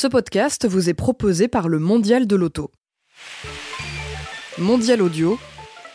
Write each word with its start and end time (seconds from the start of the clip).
Ce 0.00 0.06
podcast 0.06 0.64
vous 0.64 0.88
est 0.88 0.94
proposé 0.94 1.48
par 1.48 1.66
le 1.66 1.80
Mondial 1.80 2.28
de 2.28 2.36
l'Auto. 2.36 2.70
Mondial 4.56 5.02
Audio, 5.02 5.40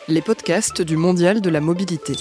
les 0.08 0.20
podcasts 0.20 0.82
du 0.82 0.98
Mondial 0.98 1.40
de 1.40 1.48
la 1.48 1.62
mobilité. 1.62 2.12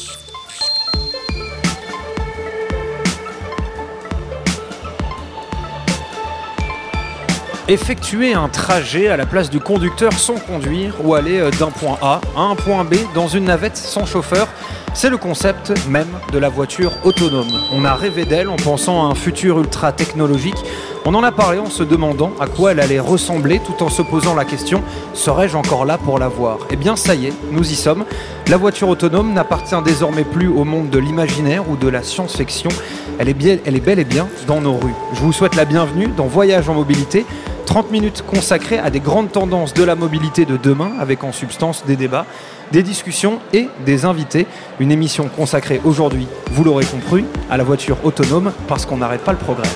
Effectuer 7.67 8.33
un 8.33 8.47
trajet 8.47 9.09
à 9.09 9.17
la 9.17 9.25
place 9.25 9.49
du 9.49 9.59
conducteur 9.59 10.13
sans 10.13 10.35
conduire 10.35 10.95
ou 11.05 11.15
aller 11.15 11.39
euh, 11.39 11.51
d'un 11.51 11.71
point 11.71 11.97
A 12.01 12.21
à 12.37 12.41
un 12.41 12.55
point 12.55 12.85
B 12.85 12.95
dans 13.13 13.27
une 13.27 13.45
navette 13.45 13.75
sans 13.75 14.05
chauffeur, 14.05 14.47
c'est 14.93 15.09
le 15.09 15.17
concept 15.17 15.73
même 15.87 16.07
de 16.31 16.37
la 16.37 16.49
voiture 16.49 16.91
autonome. 17.03 17.51
On 17.73 17.83
a 17.83 17.95
rêvé 17.95 18.25
d'elle 18.25 18.49
en 18.49 18.55
pensant 18.55 19.03
à 19.03 19.11
un 19.11 19.15
futur 19.15 19.59
ultra 19.59 19.91
technologique. 19.91 20.57
On 21.05 21.13
en 21.15 21.23
a 21.23 21.31
parlé 21.31 21.59
en 21.59 21.69
se 21.69 21.83
demandant 21.83 22.31
à 22.39 22.47
quoi 22.47 22.71
elle 22.71 22.79
allait 22.79 22.99
ressembler 22.99 23.59
tout 23.59 23.83
en 23.83 23.89
se 23.89 24.01
posant 24.01 24.35
la 24.35 24.45
question 24.45 24.81
serais-je 25.13 25.57
encore 25.57 25.85
là 25.85 25.97
pour 25.97 26.19
la 26.19 26.27
voir? 26.27 26.59
Eh 26.69 26.75
bien 26.75 26.95
ça 26.95 27.15
y 27.15 27.27
est, 27.27 27.33
nous 27.51 27.69
y 27.69 27.75
sommes. 27.75 28.05
La 28.47 28.57
voiture 28.57 28.87
autonome 28.87 29.33
n'appartient 29.33 29.81
désormais 29.83 30.23
plus 30.23 30.47
au 30.47 30.63
monde 30.63 30.89
de 30.89 30.99
l'imaginaire 30.99 31.69
ou 31.69 31.75
de 31.75 31.87
la 31.87 32.03
science-fiction. 32.03 32.69
Elle 33.19 33.29
est, 33.29 33.33
bien, 33.33 33.57
elle 33.65 33.75
est 33.75 33.85
bel 33.85 33.99
et 33.99 34.05
bien 34.05 34.27
dans 34.47 34.61
nos 34.61 34.73
rues. 34.73 34.95
Je 35.13 35.19
vous 35.19 35.33
souhaite 35.33 35.55
la 35.55 35.65
bienvenue 35.65 36.07
dans 36.07 36.25
Voyage 36.25 36.69
en 36.69 36.73
mobilité. 36.73 37.25
30 37.73 37.89
minutes 37.89 38.23
consacrées 38.27 38.77
à 38.77 38.91
des 38.91 38.99
grandes 38.99 39.31
tendances 39.31 39.73
de 39.73 39.83
la 39.83 39.95
mobilité 39.95 40.45
de 40.45 40.57
demain, 40.57 40.91
avec 40.99 41.23
en 41.23 41.31
substance 41.31 41.83
des 41.87 41.95
débats, 41.95 42.27
des 42.71 42.83
discussions 42.83 43.39
et 43.51 43.67
des 43.83 44.05
invités. 44.05 44.45
Une 44.79 44.91
émission 44.91 45.27
consacrée 45.27 45.81
aujourd'hui, 45.83 46.27
vous 46.51 46.63
l'aurez 46.63 46.85
compris, 46.85 47.25
à 47.49 47.57
la 47.57 47.63
voiture 47.63 47.97
autonome, 48.03 48.51
parce 48.67 48.85
qu'on 48.85 48.97
n'arrête 48.97 49.23
pas 49.23 49.31
le 49.31 49.39
progrès. 49.39 49.67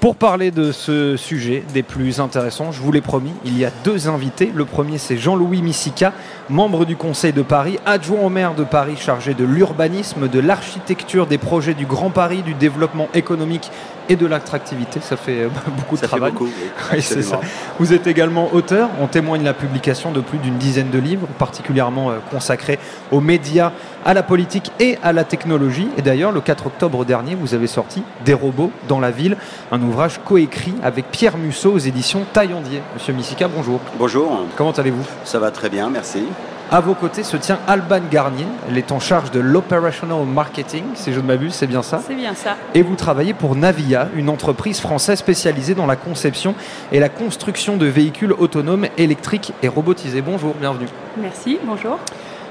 Pour 0.00 0.16
parler 0.16 0.50
de 0.50 0.72
ce 0.72 1.18
sujet 1.18 1.62
des 1.74 1.82
plus 1.82 2.20
intéressants, 2.20 2.72
je 2.72 2.80
vous 2.80 2.90
l'ai 2.90 3.02
promis, 3.02 3.32
il 3.44 3.58
y 3.58 3.66
a 3.66 3.70
deux 3.84 4.08
invités. 4.08 4.50
Le 4.54 4.64
premier, 4.64 4.96
c'est 4.96 5.18
Jean-Louis 5.18 5.60
Missica, 5.60 6.14
membre 6.50 6.84
du 6.84 6.96
Conseil 6.96 7.32
de 7.32 7.42
Paris, 7.42 7.78
adjoint 7.86 8.20
au 8.20 8.28
maire 8.28 8.54
de 8.54 8.64
Paris 8.64 8.96
chargé 8.96 9.34
de 9.34 9.44
l'urbanisme, 9.44 10.28
de 10.28 10.40
l'architecture, 10.40 11.26
des 11.26 11.38
projets 11.38 11.74
du 11.74 11.86
Grand 11.86 12.10
Paris, 12.10 12.42
du 12.42 12.54
développement 12.54 13.08
économique 13.14 13.70
et 14.08 14.16
de 14.16 14.26
l'attractivité. 14.26 15.00
Ça 15.00 15.16
fait 15.16 15.42
euh, 15.44 15.48
beaucoup 15.76 15.94
de 15.94 16.00
Ça 16.00 16.08
fait 16.08 16.16
travail. 16.16 16.32
beaucoup, 16.32 16.48
oui, 16.92 17.02
ça. 17.02 17.40
Vous 17.78 17.92
êtes 17.92 18.06
également 18.06 18.52
auteur. 18.52 18.90
On 19.00 19.06
témoigne 19.06 19.44
la 19.44 19.54
publication 19.54 20.10
de 20.10 20.20
plus 20.20 20.38
d'une 20.38 20.58
dizaine 20.58 20.90
de 20.90 20.98
livres, 20.98 21.28
particulièrement 21.38 22.10
euh, 22.10 22.14
consacrés 22.30 22.78
aux 23.12 23.20
médias, 23.20 23.72
à 24.04 24.12
la 24.12 24.22
politique 24.22 24.72
et 24.80 24.98
à 25.02 25.12
la 25.12 25.24
technologie. 25.24 25.88
Et 25.96 26.02
d'ailleurs, 26.02 26.32
le 26.32 26.40
4 26.40 26.66
octobre 26.66 27.04
dernier, 27.04 27.36
vous 27.36 27.54
avez 27.54 27.68
sorti 27.68 28.02
Des 28.24 28.34
robots 28.34 28.72
dans 28.88 28.98
la 28.98 29.12
ville, 29.12 29.36
un 29.70 29.80
ouvrage 29.80 30.20
coécrit 30.24 30.74
avec 30.82 31.10
Pierre 31.10 31.38
Musso 31.38 31.70
aux 31.72 31.78
éditions 31.78 32.24
Taillandier. 32.32 32.82
Monsieur 32.94 33.12
Missica, 33.12 33.46
bonjour. 33.46 33.80
Bonjour, 33.98 34.44
Comment 34.56 34.72
allez-vous? 34.72 35.06
Ça 35.24 35.38
va 35.38 35.50
très 35.50 35.68
bien, 35.68 35.88
merci. 35.88 36.24
À 36.72 36.80
vos 36.80 36.94
côtés 36.94 37.24
se 37.24 37.36
tient 37.36 37.58
Alban 37.66 37.98
Garnier. 38.12 38.46
Elle 38.68 38.78
est 38.78 38.92
en 38.92 39.00
charge 39.00 39.32
de 39.32 39.40
l'operational 39.40 40.24
marketing, 40.24 40.84
si 40.94 41.12
je 41.12 41.18
ne 41.18 41.26
m'abuse, 41.26 41.52
c'est 41.52 41.66
bien 41.66 41.82
ça 41.82 42.00
C'est 42.06 42.14
bien 42.14 42.32
ça. 42.34 42.56
et 42.74 42.82
vous 42.82 42.94
travaillez 42.94 43.34
pour 43.34 43.56
Navia, 43.56 44.08
une 44.14 44.28
entreprise 44.28 44.78
française 44.80 45.18
spécialisée 45.18 45.74
dans 45.74 45.86
la 45.86 45.96
conception 45.96 46.54
et 46.92 47.00
la 47.00 47.08
construction 47.08 47.76
de 47.76 47.86
véhicules 47.86 48.32
autonomes, 48.32 48.86
électriques 48.98 49.52
et 49.64 49.68
robotisés. 49.68 50.22
Bonjour, 50.22 50.54
bienvenue. 50.54 50.86
Merci, 51.20 51.58
bonjour. 51.64 51.98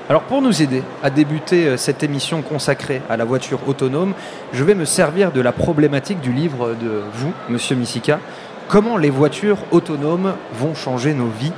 Alors 0.10 0.24
pour 0.24 0.42
nous 0.42 0.62
aider 0.62 0.84
à 1.02 1.10
débuter 1.12 1.68
euh, 1.68 1.78
cette 1.78 2.04
émission 2.04 2.42
consacrée 2.42 3.02
à 3.10 3.16
la 3.16 3.24
voiture 3.24 3.60
autonome, 3.68 4.14
je 4.52 4.64
vais 4.66 4.76
me 4.76 4.84
servir 4.84 5.32
de 5.32 5.40
la 5.40 5.54
problématique 5.54 6.20
du 6.20 6.34
livre 6.34 6.76
de 6.82 7.04
vous, 7.14 7.32
Monsieur 7.48 7.78
Missica. 7.78 8.20
Comment 8.68 8.98
les 8.98 9.12
voitures 9.12 9.60
autonomes 9.72 10.34
vont 10.54 10.76
changer 10.76 11.14
nos 11.14 11.28
vies? 11.30 11.54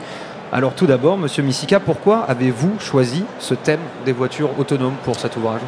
Alors 0.53 0.73
tout 0.73 0.85
d'abord, 0.85 1.17
Monsieur 1.17 1.43
Missica, 1.43 1.79
pourquoi 1.79 2.25
avez-vous 2.27 2.77
choisi 2.77 3.23
ce 3.39 3.53
thème 3.53 3.79
des 4.03 4.11
voitures 4.11 4.49
autonomes 4.59 4.95
pour 5.05 5.17
cet 5.17 5.37
ouvrage? 5.37 5.61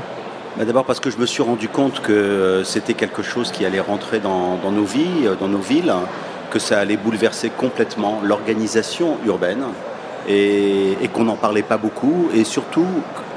Bah, 0.57 0.66
D'abord 0.66 0.83
parce 0.83 0.99
que 0.99 1.09
je 1.09 1.17
me 1.17 1.25
suis 1.25 1.41
rendu 1.41 1.69
compte 1.69 2.01
que 2.01 2.11
euh, 2.11 2.63
c'était 2.66 2.94
quelque 2.94 3.23
chose 3.23 3.53
qui 3.53 3.66
allait 3.66 3.79
rentrer 3.79 4.19
dans, 4.19 4.59
nos 4.71 4.83
vies, 4.83 5.25
euh, 5.25 5.35
dans 5.39 5.47
nos 5.47 5.59
villes, 5.59 5.94
que 6.51 6.59
ça 6.59 6.79
allait 6.79 6.97
bouleverser 6.97 7.49
complètement 7.49 8.19
l'organisation 8.25 9.19
urbaine 9.25 9.63
et, 10.27 10.97
qu'on 11.13 11.23
n'en 11.23 11.38
parlait 11.38 11.63
pas 11.63 11.77
beaucoup. 11.77 12.27
Et 12.33 12.44
surtout, 12.44 12.85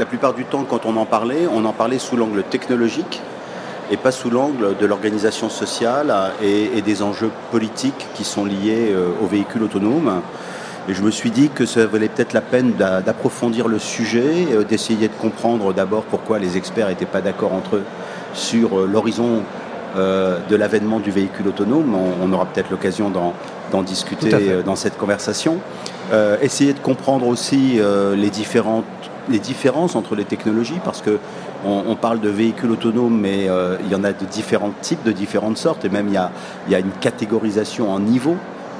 la 0.00 0.04
plupart 0.04 0.34
du 0.34 0.46
temps, 0.46 0.64
quand 0.68 0.84
on 0.84 0.96
en 0.96 1.06
parlait, 1.06 1.46
on 1.54 1.64
en 1.64 1.72
parlait 1.72 2.00
sous 2.00 2.16
l'angle 2.16 2.42
technologique 2.42 3.22
et 3.92 3.96
pas 3.96 4.10
sous 4.10 4.30
l'angle 4.30 4.76
de 4.76 4.84
l'organisation 4.84 5.48
sociale 5.48 6.12
et, 6.42 6.76
et 6.76 6.82
des 6.82 7.04
enjeux 7.04 7.30
politiques 7.52 8.08
qui 8.16 8.24
sont 8.24 8.44
liés 8.44 8.88
euh, 8.90 9.10
aux 9.22 9.26
véhicules 9.26 9.62
autonomes. 9.62 10.22
Et 10.88 10.94
je 10.94 11.02
me 11.02 11.10
suis 11.10 11.30
dit 11.30 11.48
que 11.48 11.66
ça 11.66 11.86
valait 11.86 12.08
peut-être 12.08 12.32
la 12.32 12.40
peine 12.40 12.72
d'a- 12.78 13.00
d'approfondir 13.00 13.66
le 13.68 13.78
sujet, 13.78 14.46
euh, 14.52 14.62
d'essayer 14.62 15.08
de 15.08 15.14
comprendre 15.14 15.72
d'abord 15.72 16.04
pourquoi 16.04 16.38
les 16.38 16.56
experts 16.56 16.88
n'étaient 16.88 17.06
pas 17.06 17.20
d'accord 17.20 17.52
entre 17.52 17.76
eux 17.76 17.84
sur 18.34 18.78
euh, 18.78 18.86
l'horizon 18.86 19.42
euh, 19.96 20.38
de 20.48 20.56
l'avènement 20.56 21.00
du 21.00 21.10
véhicule 21.10 21.48
autonome. 21.48 21.96
On, 22.22 22.32
aura 22.32 22.44
peut-être 22.46 22.70
l'occasion 22.70 23.10
d'en 23.10 23.82
discuter 23.82 24.30
dans 24.64 24.76
cette 24.76 24.98
conversation. 24.98 25.58
Euh, 26.12 26.36
essayer 26.40 26.72
de 26.72 26.78
comprendre 26.78 27.26
aussi 27.26 27.80
euh, 27.80 28.14
les, 28.14 28.30
différentes, 28.30 28.84
les 29.28 29.40
différences 29.40 29.96
entre 29.96 30.14
les 30.14 30.24
technologies, 30.24 30.78
parce 30.84 31.02
que 31.02 31.18
on, 31.64 31.82
on 31.88 31.96
parle 31.96 32.20
de 32.20 32.28
véhicules 32.28 32.70
autonomes, 32.70 33.18
mais 33.18 33.48
euh, 33.48 33.76
il 33.84 33.90
y 33.90 33.94
en 33.94 34.04
a 34.04 34.12
de 34.12 34.24
différents 34.24 34.72
types, 34.82 35.02
de 35.02 35.10
différentes 35.10 35.56
sortes, 35.56 35.84
et 35.84 35.88
même 35.88 36.06
il 36.08 36.14
y 36.14 36.18
a, 36.18 36.30
il 36.66 36.72
y 36.72 36.76
a 36.76 36.78
une 36.78 36.92
catégorisation 37.00 37.90
en 37.90 37.98
niveau, 37.98 38.36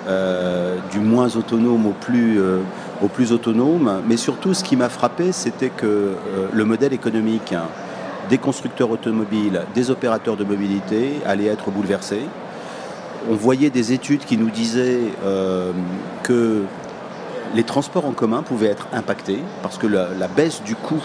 euh, 0.07 0.77
du 0.93 1.01
moins 1.01 1.35
autonome 1.35 1.87
au 1.87 1.93
plus, 1.93 2.41
euh, 2.41 2.61
au 3.03 3.09
plus 3.09 3.33
autonome. 3.33 4.03
Mais 4.07 4.17
surtout, 4.17 4.55
ce 4.55 4.63
qui 4.63 4.77
m'a 4.77 4.89
frappé, 4.89 5.33
c'était 5.33 5.69
que 5.69 5.87
euh, 5.87 6.15
le 6.53 6.65
modèle 6.65 6.93
économique 6.93 7.53
hein, 7.53 7.65
des 8.31 8.39
constructeurs 8.39 8.91
automobiles, 8.91 9.63
des 9.75 9.91
opérateurs 9.91 10.37
de 10.37 10.45
mobilité 10.45 11.15
allait 11.27 11.47
être 11.47 11.73
bouleversé. 11.73 12.21
On 13.29 13.35
voyait 13.35 13.71
des 13.71 13.93
études 13.93 14.25
qui 14.25 14.37
nous 14.37 14.51
disaient 14.51 15.01
que 16.23 16.63
les 17.57 17.65
transports 17.65 18.07
en 18.07 18.13
commun 18.13 18.43
pouvaient 18.43 18.69
être 18.69 18.87
impactés 18.93 19.41
parce 19.63 19.79
que 19.79 19.89
la, 19.89 20.11
la 20.17 20.29
baisse 20.29 20.63
du 20.63 20.77
coût 20.77 21.03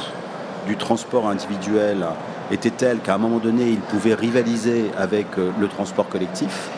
du 0.67 0.77
transport 0.77 1.27
individuel 1.27 2.05
était 2.51 2.69
telle 2.69 2.99
qu'à 2.99 3.15
un 3.15 3.17
moment 3.17 3.39
donné, 3.39 3.69
il 3.69 3.79
pouvait 3.79 4.13
rivaliser 4.13 4.91
avec 4.99 5.25
le 5.37 5.67
transport 5.67 6.07
collectif 6.09 6.69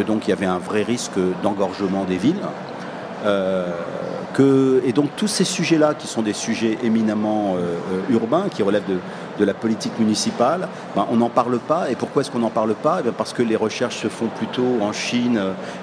que 0.00 0.06
donc 0.06 0.26
il 0.26 0.30
y 0.30 0.32
avait 0.32 0.46
un 0.46 0.58
vrai 0.58 0.82
risque 0.82 1.18
d'engorgement 1.42 2.04
des 2.04 2.16
villes. 2.16 2.46
Euh, 3.26 3.66
que, 4.32 4.80
et 4.86 4.92
donc 4.92 5.10
tous 5.16 5.26
ces 5.26 5.44
sujets-là, 5.44 5.94
qui 5.94 6.06
sont 6.06 6.22
des 6.22 6.32
sujets 6.32 6.78
éminemment 6.84 7.56
euh, 7.56 8.14
urbains, 8.14 8.46
qui 8.48 8.62
relèvent 8.62 8.88
de, 8.88 8.98
de 9.40 9.44
la 9.44 9.52
politique 9.54 9.98
municipale, 9.98 10.68
ben, 10.94 11.04
on 11.10 11.16
n'en 11.16 11.28
parle 11.28 11.58
pas. 11.58 11.90
Et 11.90 11.96
pourquoi 11.96 12.22
est-ce 12.22 12.30
qu'on 12.30 12.38
n'en 12.38 12.48
parle 12.50 12.74
pas? 12.74 13.02
Eh 13.04 13.10
Parce 13.10 13.32
que 13.32 13.42
les 13.42 13.56
recherches 13.56 13.98
se 13.98 14.08
font 14.08 14.28
plutôt 14.28 14.78
en 14.80 14.92
Chine 14.92 15.40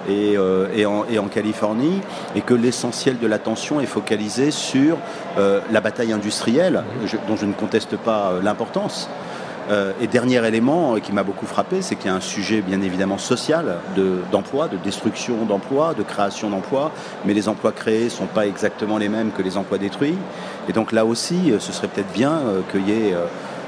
euh, 0.09 0.67
et, 0.73 0.81
et, 1.13 1.19
en, 1.19 1.27
Californie, 1.27 2.01
et 2.35 2.41
que 2.41 2.53
l'essentiel 2.53 3.19
de 3.19 3.27
l'attention 3.27 3.81
est 3.81 3.85
focalisé 3.85 4.49
sur 4.49 4.97
la 5.37 5.81
bataille 5.81 6.13
industrielle, 6.13 6.83
dont 7.27 7.35
je 7.35 7.45
ne 7.45 7.53
conteste 7.53 7.97
pas 7.97 8.31
l'importance. 8.41 9.09
Euh, 9.69 9.91
et 9.99 10.07
dernier 10.07 10.45
élément 10.47 10.95
euh, 10.95 10.99
qui 10.99 11.11
m'a 11.11 11.23
beaucoup 11.23 11.45
frappé, 11.45 11.81
c'est 11.81 11.95
qu'il 11.95 12.07
y 12.07 12.09
a 12.09 12.15
un 12.15 12.21
sujet 12.21 12.61
bien 12.61 12.81
évidemment 12.81 13.17
social 13.17 13.79
de- 13.97 14.21
d'emploi, 14.31 14.69
de, 14.69 14.77
destruction 14.77 15.43
d'emplois, 15.45 15.93
de 15.93 16.03
création 16.03 16.49
d'emplois, 16.49 16.91
mais 17.25 17.33
les 17.33 17.49
emplois 17.49 17.73
créés 17.73 18.05
ne 18.05 18.09
sont 18.09 18.27
pas 18.27 18.47
exactement 18.47 18.97
les 18.97 19.09
mêmes 19.09 19.31
que 19.31 19.41
les 19.41 19.57
emplois 19.57 19.77
détruits. 19.77 20.17
Et 20.69 20.73
donc 20.73 20.93
là 20.93 21.05
aussi, 21.05 21.51
euh, 21.51 21.59
ce 21.59 21.73
serait 21.73 21.89
peut-être 21.89 22.13
bien 22.13 22.39
qu'il 22.71 22.87
y 22.87 22.91
ait 22.91 23.15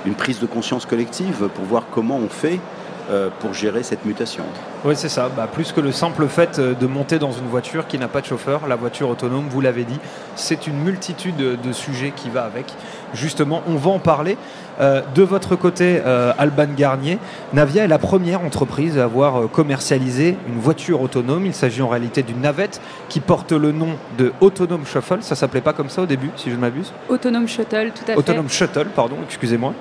une 0.05 0.15
prise 0.15 0.39
de 0.39 0.45
conscience 0.45 0.85
collective 0.85 1.49
pour 1.53 1.65
voir 1.65 1.83
comment 1.91 2.17
on 2.17 2.29
fait 2.29 2.59
euh, 3.09 3.29
pour 3.39 3.53
gérer 3.53 3.83
cette 3.83 4.05
mutation. 4.05 4.43
Oui, 4.85 4.95
c'est 4.95 5.09
ça. 5.09 5.29
Bah, 5.35 5.47
plus 5.51 5.71
que 5.71 5.81
le 5.81 5.91
simple 5.91 6.27
fait 6.27 6.59
euh, 6.59 6.73
de 6.73 6.87
monter 6.87 7.19
dans 7.19 7.31
une 7.31 7.47
voiture 7.47 7.87
qui 7.87 7.97
n'a 7.97 8.07
pas 8.07 8.21
de 8.21 8.25
chauffeur, 8.25 8.67
la 8.67 8.75
voiture 8.75 9.09
autonome, 9.09 9.47
vous 9.49 9.61
l'avez 9.61 9.83
dit, 9.83 9.99
c'est 10.35 10.67
une 10.67 10.79
multitude 10.79 11.35
de 11.35 11.73
sujets 11.73 12.13
qui 12.15 12.29
va 12.29 12.43
avec. 12.43 12.65
Justement, 13.13 13.63
on 13.67 13.75
va 13.75 13.91
en 13.91 13.99
parler. 13.99 14.37
Euh, 14.79 15.01
de 15.13 15.23
votre 15.23 15.55
côté, 15.55 16.01
euh, 16.05 16.31
Alban 16.37 16.67
Garnier, 16.75 17.17
Navia 17.53 17.83
est 17.83 17.87
la 17.87 17.97
première 17.97 18.41
entreprise 18.41 18.97
à 18.97 19.03
avoir 19.03 19.49
commercialisé 19.49 20.37
une 20.47 20.59
voiture 20.59 21.01
autonome. 21.01 21.45
Il 21.45 21.53
s'agit 21.53 21.81
en 21.81 21.89
réalité 21.89 22.23
d'une 22.23 22.41
navette 22.41 22.79
qui 23.09 23.19
porte 23.19 23.51
le 23.51 23.71
nom 23.71 23.89
de 24.17 24.31
Autonome 24.39 24.85
Shuffle. 24.85 25.17
Ça 25.21 25.35
s'appelait 25.35 25.61
pas 25.61 25.73
comme 25.73 25.89
ça 25.89 26.01
au 26.01 26.05
début, 26.05 26.29
si 26.37 26.49
je 26.49 26.55
ne 26.55 26.61
m'abuse. 26.61 26.93
Autonome 27.09 27.47
Shuttle, 27.47 27.91
tout 27.93 28.09
à 28.11 28.17
Autonome 28.17 28.49
Shuttle, 28.49 28.87
pardon, 28.95 29.17
excusez-moi. 29.25 29.73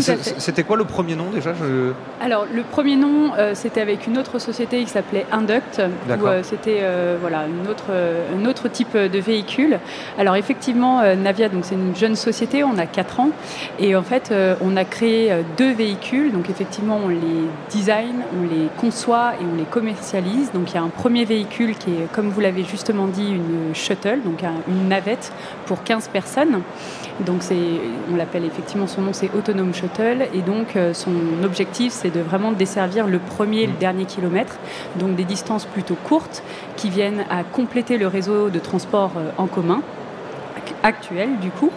C'était 0.00 0.62
quoi 0.62 0.76
le 0.76 0.84
premier 0.84 1.14
nom 1.16 1.26
déjà 1.32 1.52
Alors 2.20 2.46
le 2.52 2.62
premier 2.62 2.96
nom, 2.96 3.32
c'était 3.54 3.80
avec 3.80 4.06
une 4.06 4.18
autre 4.18 4.38
société 4.38 4.82
qui 4.82 4.90
s'appelait 4.90 5.26
Induct, 5.32 5.80
où 6.08 6.26
c'était 6.42 6.82
voilà 7.20 7.44
une 7.46 7.68
autre, 7.68 7.84
un 7.92 8.44
autre 8.46 8.68
type 8.68 8.96
de 8.96 9.18
véhicule. 9.18 9.78
Alors 10.18 10.36
effectivement, 10.36 11.02
Navia, 11.14 11.48
donc 11.48 11.64
c'est 11.64 11.74
une 11.76 11.94
jeune 11.94 12.16
société, 12.16 12.64
on 12.64 12.76
a 12.78 12.86
4 12.86 13.20
ans, 13.20 13.30
et 13.78 13.94
en 13.94 14.02
fait, 14.02 14.34
on 14.60 14.76
a 14.76 14.84
créé 14.84 15.32
deux 15.56 15.72
véhicules. 15.72 16.32
Donc 16.32 16.50
effectivement, 16.50 16.98
on 17.04 17.08
les 17.08 17.18
design, 17.70 18.22
on 18.38 18.42
les 18.42 18.68
conçoit 18.78 19.34
et 19.40 19.44
on 19.44 19.56
les 19.56 19.64
commercialise. 19.64 20.50
Donc 20.52 20.70
il 20.72 20.74
y 20.74 20.78
a 20.78 20.82
un 20.82 20.88
premier 20.88 21.24
véhicule 21.24 21.76
qui 21.76 21.90
est, 21.90 22.12
comme 22.12 22.30
vous 22.30 22.40
l'avez 22.40 22.64
justement 22.64 23.06
dit, 23.06 23.30
une 23.30 23.74
shuttle, 23.74 24.20
donc 24.24 24.42
une 24.68 24.88
navette 24.88 25.32
pour 25.66 25.82
15 25.84 26.08
personnes. 26.08 26.62
Donc 27.20 27.42
on 28.12 28.16
l'appelle 28.16 28.44
effectivement, 28.44 28.86
son 28.86 29.02
nom 29.02 29.12
c'est 29.12 29.30
Autonome 29.36 29.72
Shuttle 29.72 29.83
et 30.32 30.42
donc 30.42 30.76
euh, 30.76 30.94
son 30.94 31.12
objectif 31.42 31.92
c'est 31.92 32.10
de 32.10 32.20
vraiment 32.20 32.52
desservir 32.52 33.06
le 33.06 33.18
premier 33.18 33.62
et 33.62 33.66
le 33.66 33.74
dernier 33.74 34.04
kilomètre, 34.04 34.56
donc 34.96 35.16
des 35.16 35.24
distances 35.24 35.64
plutôt 35.64 35.96
courtes 36.04 36.42
qui 36.76 36.90
viennent 36.90 37.24
à 37.30 37.44
compléter 37.44 37.98
le 37.98 38.06
réseau 38.06 38.50
de 38.50 38.58
transport 38.58 39.12
euh, 39.16 39.30
en 39.38 39.46
commun 39.46 39.82
actuel 40.82 41.38
du 41.40 41.50
coup. 41.50 41.70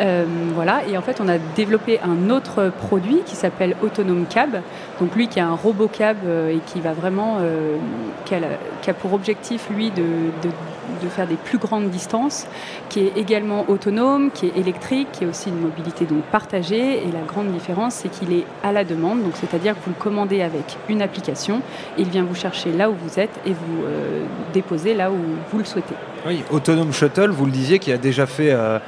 Euh, 0.00 0.24
voilà, 0.54 0.82
et 0.88 0.96
en 0.98 1.02
fait 1.02 1.20
on 1.20 1.28
a 1.28 1.38
développé 1.38 2.00
un 2.00 2.30
autre 2.30 2.72
produit 2.88 3.20
qui 3.24 3.36
s'appelle 3.36 3.76
Autonome 3.82 4.26
Cab, 4.26 4.60
donc 5.00 5.14
lui 5.14 5.28
qui 5.28 5.38
a 5.38 5.46
un 5.46 5.54
robot 5.54 5.88
cab 5.88 6.16
et 6.50 6.58
qui 6.66 6.80
va 6.80 6.92
vraiment, 6.92 7.38
qui, 8.24 8.34
a, 8.34 8.94
pour 8.94 9.12
objectif 9.12 9.68
lui 9.70 9.90
de 9.90 10.02
de 10.42 10.50
faire 11.08 11.26
des 11.26 11.36
plus 11.36 11.58
grandes 11.58 11.90
distances, 11.90 12.46
qui 12.88 13.00
est 13.00 13.12
également 13.16 13.64
autonome, 13.68 14.30
qui 14.32 14.46
est 14.46 14.56
électrique, 14.56 15.08
qui 15.12 15.24
est 15.24 15.26
aussi 15.26 15.48
une 15.48 15.60
mobilité 15.60 16.04
donc 16.04 16.22
partagée. 16.24 17.06
Et 17.06 17.12
la 17.12 17.22
grande 17.26 17.52
différence, 17.52 17.94
c'est 17.94 18.08
qu'il 18.08 18.32
est 18.32 18.44
à 18.62 18.72
la 18.72 18.84
demande, 18.84 19.22
donc 19.22 19.32
c'est-à-dire 19.34 19.74
que 19.74 19.80
vous 19.84 19.92
le 19.96 20.02
commandez 20.02 20.42
avec 20.42 20.76
une 20.88 21.02
application, 21.02 21.62
il 21.98 22.08
vient 22.08 22.24
vous 22.24 22.34
chercher 22.34 22.72
là 22.72 22.90
où 22.90 22.94
vous 22.94 23.18
êtes 23.18 23.38
et 23.46 23.52
vous 23.52 23.84
euh, 23.84 24.24
déposer 24.52 24.94
là 24.94 25.10
où 25.10 25.16
vous 25.50 25.58
le 25.58 25.64
souhaitez. 25.64 25.94
Oui, 26.26 26.42
Autonome 26.50 26.92
Shuttle, 26.92 27.30
vous 27.30 27.44
le 27.44 27.52
disiez, 27.52 27.78
qui 27.78 27.92
a 27.92 27.98
déjà 27.98 28.26
fait, 28.26 28.50
euh, 28.50 28.78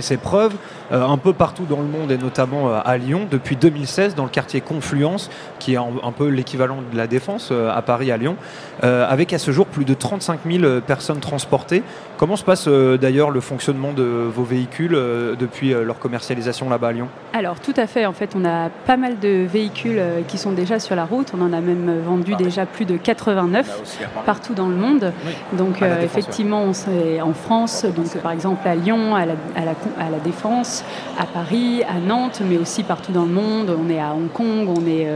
ses 0.00 0.16
preuves 0.16 0.54
un 0.90 1.18
peu 1.18 1.32
partout 1.32 1.64
dans 1.68 1.80
le 1.80 1.86
monde 1.86 2.10
et 2.10 2.18
notamment 2.18 2.74
à 2.74 2.96
Lyon. 2.96 3.26
Depuis 3.30 3.56
2016 3.56 4.14
dans 4.14 4.24
le 4.24 4.30
quartier 4.30 4.60
Confluence, 4.60 5.30
qui 5.58 5.74
est 5.74 5.76
un, 5.76 6.12
peu 6.16 6.28
l'équivalent 6.28 6.78
de 6.90 6.96
la 6.96 7.06
Défense 7.06 7.52
à 7.52 7.82
Paris, 7.82 8.12
à 8.12 8.16
Lyon, 8.16 8.36
avec 8.82 9.32
à 9.32 9.38
ce 9.38 9.50
jour 9.50 9.66
plus 9.66 9.84
de 9.84 9.94
35 9.94 10.40
000 10.46 10.80
personnes 10.80 11.20
transportées. 11.20 11.82
Comment 12.16 12.36
se 12.36 12.44
passe 12.44 12.68
euh, 12.68 12.96
d'ailleurs 12.96 13.30
le 13.30 13.40
fonctionnement 13.40 13.92
de 13.92 14.02
vos 14.02 14.44
véhicules 14.44 14.94
euh, 14.94 15.34
depuis 15.34 15.74
euh, 15.74 15.84
leur 15.84 15.98
commercialisation 15.98 16.70
là-bas 16.70 16.88
à 16.88 16.92
Lyon? 16.92 17.08
Alors 17.34 17.60
tout 17.60 17.74
à 17.76 17.86
fait, 17.86 18.06
en 18.06 18.14
fait 18.14 18.30
on 18.34 18.44
a 18.46 18.70
pas 18.86 18.96
mal 18.96 19.18
de 19.18 19.44
véhicules 19.44 20.00
qui 20.26 20.38
sont 20.38 20.52
déjà 20.52 20.78
sur 20.78 20.96
la 20.96 21.04
route, 21.04 21.32
on 21.36 21.42
en 21.42 21.52
a 21.52 21.60
même 21.60 22.00
vendu 22.00 22.34
déjà 22.36 22.64
plus 22.64 22.86
de 22.86 22.96
89 22.96 23.98
partout 24.24 24.54
dans 24.54 24.68
le 24.68 24.76
monde. 24.76 25.12
Donc 25.52 25.82
effectivement 26.02 26.62
on 26.62 26.72
est 26.92 27.20
en 27.20 27.34
France, 27.34 27.84
donc 27.84 28.16
par 28.22 28.32
exemple 28.32 28.66
à 28.66 28.74
Lyon, 28.74 29.14
à 29.14 29.26
la, 29.26 29.34
à, 29.56 29.64
la, 29.64 29.72
à 29.98 30.10
la, 30.10 30.18
Défense, 30.24 30.73
à 31.18 31.26
Paris, 31.26 31.82
à 31.84 32.00
Nantes, 32.00 32.40
mais 32.44 32.56
aussi 32.56 32.82
partout 32.82 33.12
dans 33.12 33.24
le 33.24 33.32
monde. 33.32 33.76
On 33.78 33.88
est 33.90 34.00
à 34.00 34.14
Hong 34.14 34.30
Kong, 34.32 34.68
on 34.68 34.86
est 34.86 35.06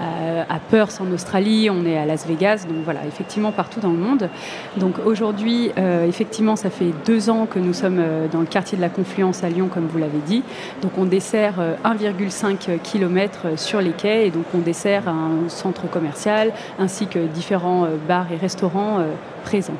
à 0.00 0.58
Perth 0.70 1.00
en 1.00 1.12
Australie, 1.12 1.70
on 1.70 1.84
est 1.84 1.96
à 1.96 2.04
Las 2.04 2.26
Vegas, 2.26 2.66
donc 2.68 2.78
voilà, 2.84 3.00
effectivement 3.06 3.52
partout 3.52 3.80
dans 3.80 3.90
le 3.90 3.98
monde. 3.98 4.28
Donc 4.76 4.96
aujourd'hui, 5.04 5.70
effectivement, 6.06 6.56
ça 6.56 6.70
fait 6.70 6.92
deux 7.06 7.30
ans 7.30 7.46
que 7.46 7.58
nous 7.58 7.72
sommes 7.72 7.98
euh, 7.98 8.28
dans 8.28 8.40
le 8.40 8.46
quartier 8.46 8.76
de 8.76 8.82
la 8.82 8.88
Confluence 8.88 9.44
à 9.44 9.48
Lyon, 9.48 9.68
comme 9.72 9.86
vous 9.86 9.98
l'avez 9.98 10.18
dit. 10.26 10.42
Donc, 10.82 10.92
on 10.98 11.04
dessert 11.04 11.54
1,5 11.84 12.70
euh, 12.70 12.76
km 12.82 13.40
euh, 13.44 13.56
sur 13.56 13.80
les 13.80 13.90
quais 13.90 14.26
et 14.26 14.30
donc 14.30 14.44
on 14.54 14.58
dessert 14.58 15.08
un 15.08 15.48
centre 15.48 15.88
commercial 15.88 16.52
ainsi 16.78 17.06
que 17.06 17.18
différents 17.18 17.88
bars 18.06 18.26
et 18.32 18.36
restaurants 18.36 19.02
présents. 19.44 19.74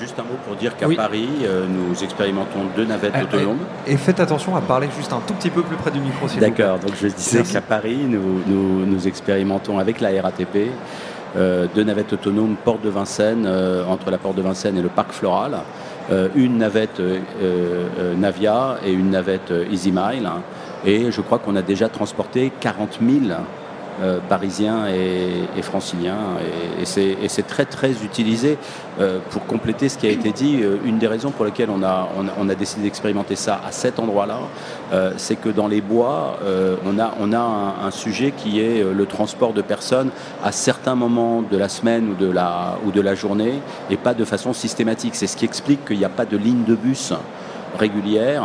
Juste 0.00 0.18
un 0.18 0.22
mot 0.22 0.38
pour 0.46 0.56
dire 0.56 0.76
qu'à 0.76 0.88
Paris, 0.88 1.28
nous 1.68 2.02
expérimentons 2.02 2.60
deux 2.74 2.86
navettes 2.86 3.14
autonomes. 3.22 3.58
Et, 3.86 3.96
faites 3.96 4.18
attention 4.18 4.56
à 4.56 4.62
parler 4.62 4.88
juste 4.96 5.12
un 5.12 5.20
tout 5.26 5.34
petit 5.34 5.50
peu 5.50 5.62
plus 5.62 5.76
près 5.76 5.90
du 5.90 6.00
micro, 6.00 6.26
s'il 6.26 6.40
D'accord, 6.40 6.78
donc 6.78 6.92
je 7.00 7.08
disais 7.08 7.42
qu'à 7.42 7.60
Paris, 7.60 7.98
nous, 8.08 8.42
nous, 8.46 8.86
nous, 8.86 9.06
expérimentons 9.06 9.78
avec 9.78 10.00
la 10.00 10.22
RATP 10.22 10.70
euh, 11.36 11.66
deux 11.74 11.84
navettes 11.84 12.12
autonomes 12.12 12.56
Porte 12.64 12.82
de 12.82 12.88
Vincennes, 12.88 13.44
euh, 13.46 13.84
entre 13.86 14.10
la 14.10 14.18
Porte 14.18 14.36
de 14.36 14.42
Vincennes 14.42 14.76
et 14.76 14.82
le 14.82 14.88
Parc 14.88 15.12
Floral, 15.12 15.58
euh, 16.10 16.28
une 16.34 16.58
navette 16.58 17.00
Navia 18.16 18.78
et 18.84 18.92
une 18.92 19.10
navette 19.10 19.52
EasyMile. 19.70 20.28
Et 20.84 21.12
je 21.12 21.20
crois 21.20 21.38
qu'on 21.38 21.54
a 21.56 21.62
déjà 21.62 21.88
transporté 21.88 22.50
40 22.60 22.98
000 23.00 23.36
euh, 24.02 24.18
parisiens 24.28 24.86
et, 24.88 25.62
franciliens. 25.62 26.38
Et, 26.80 26.86
c'est 26.86 27.46
très 27.46 27.66
très 27.66 27.90
utilisé 28.02 28.56
euh, 28.98 29.18
pour 29.30 29.44
compléter 29.46 29.88
ce 29.88 29.98
qui 29.98 30.06
a 30.06 30.10
été 30.10 30.32
dit. 30.32 30.60
Euh, 30.62 30.78
une 30.84 30.98
des 30.98 31.06
raisons 31.06 31.30
pour 31.30 31.44
lesquelles 31.44 31.68
on 31.70 31.82
a, 31.82 32.54
décidé 32.54 32.82
d'expérimenter 32.82 33.36
ça 33.36 33.60
à 33.66 33.72
cet 33.72 33.98
endroit-là, 33.98 34.38
c'est 35.16 35.36
que 35.36 35.48
dans 35.48 35.68
les 35.68 35.80
bois, 35.80 36.38
on 36.84 36.98
a, 36.98 37.14
on 37.20 37.32
a 37.32 37.76
un, 37.84 37.90
sujet 37.90 38.32
qui 38.36 38.60
est 38.60 38.82
le 38.82 39.06
transport 39.06 39.52
de 39.52 39.62
personnes 39.62 40.10
à 40.42 40.52
certains 40.52 40.94
moments 40.94 41.42
de 41.42 41.56
la 41.56 41.68
semaine 41.68 42.10
ou 42.10 42.14
de 42.14 42.30
la, 42.30 42.78
ou 42.84 42.90
de 42.90 43.00
la 43.00 43.14
journée 43.14 43.60
et 43.88 43.96
pas 43.96 44.14
de 44.14 44.24
façon 44.24 44.52
systématique. 44.52 45.14
C'est 45.14 45.26
ce 45.26 45.36
qui 45.36 45.44
explique 45.44 45.84
qu'il 45.84 45.98
n'y 45.98 46.04
a 46.04 46.10
pas 46.10 46.24
de 46.24 46.36
ligne 46.36 46.64
de 46.64 46.74
bus 46.74 47.12
régulière. 47.78 48.42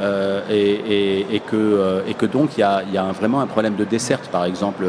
Euh, 0.00 0.40
et, 0.48 1.40
que, 1.40 1.56
euh, 1.56 2.00
et, 2.06 2.14
que, 2.14 2.26
donc 2.26 2.50
il 2.56 2.60
y 2.60 2.62
a, 2.62 3.12
vraiment 3.12 3.40
un 3.40 3.46
problème 3.46 3.74
de 3.74 3.84
desserte, 3.84 4.28
par 4.28 4.44
exemple 4.44 4.84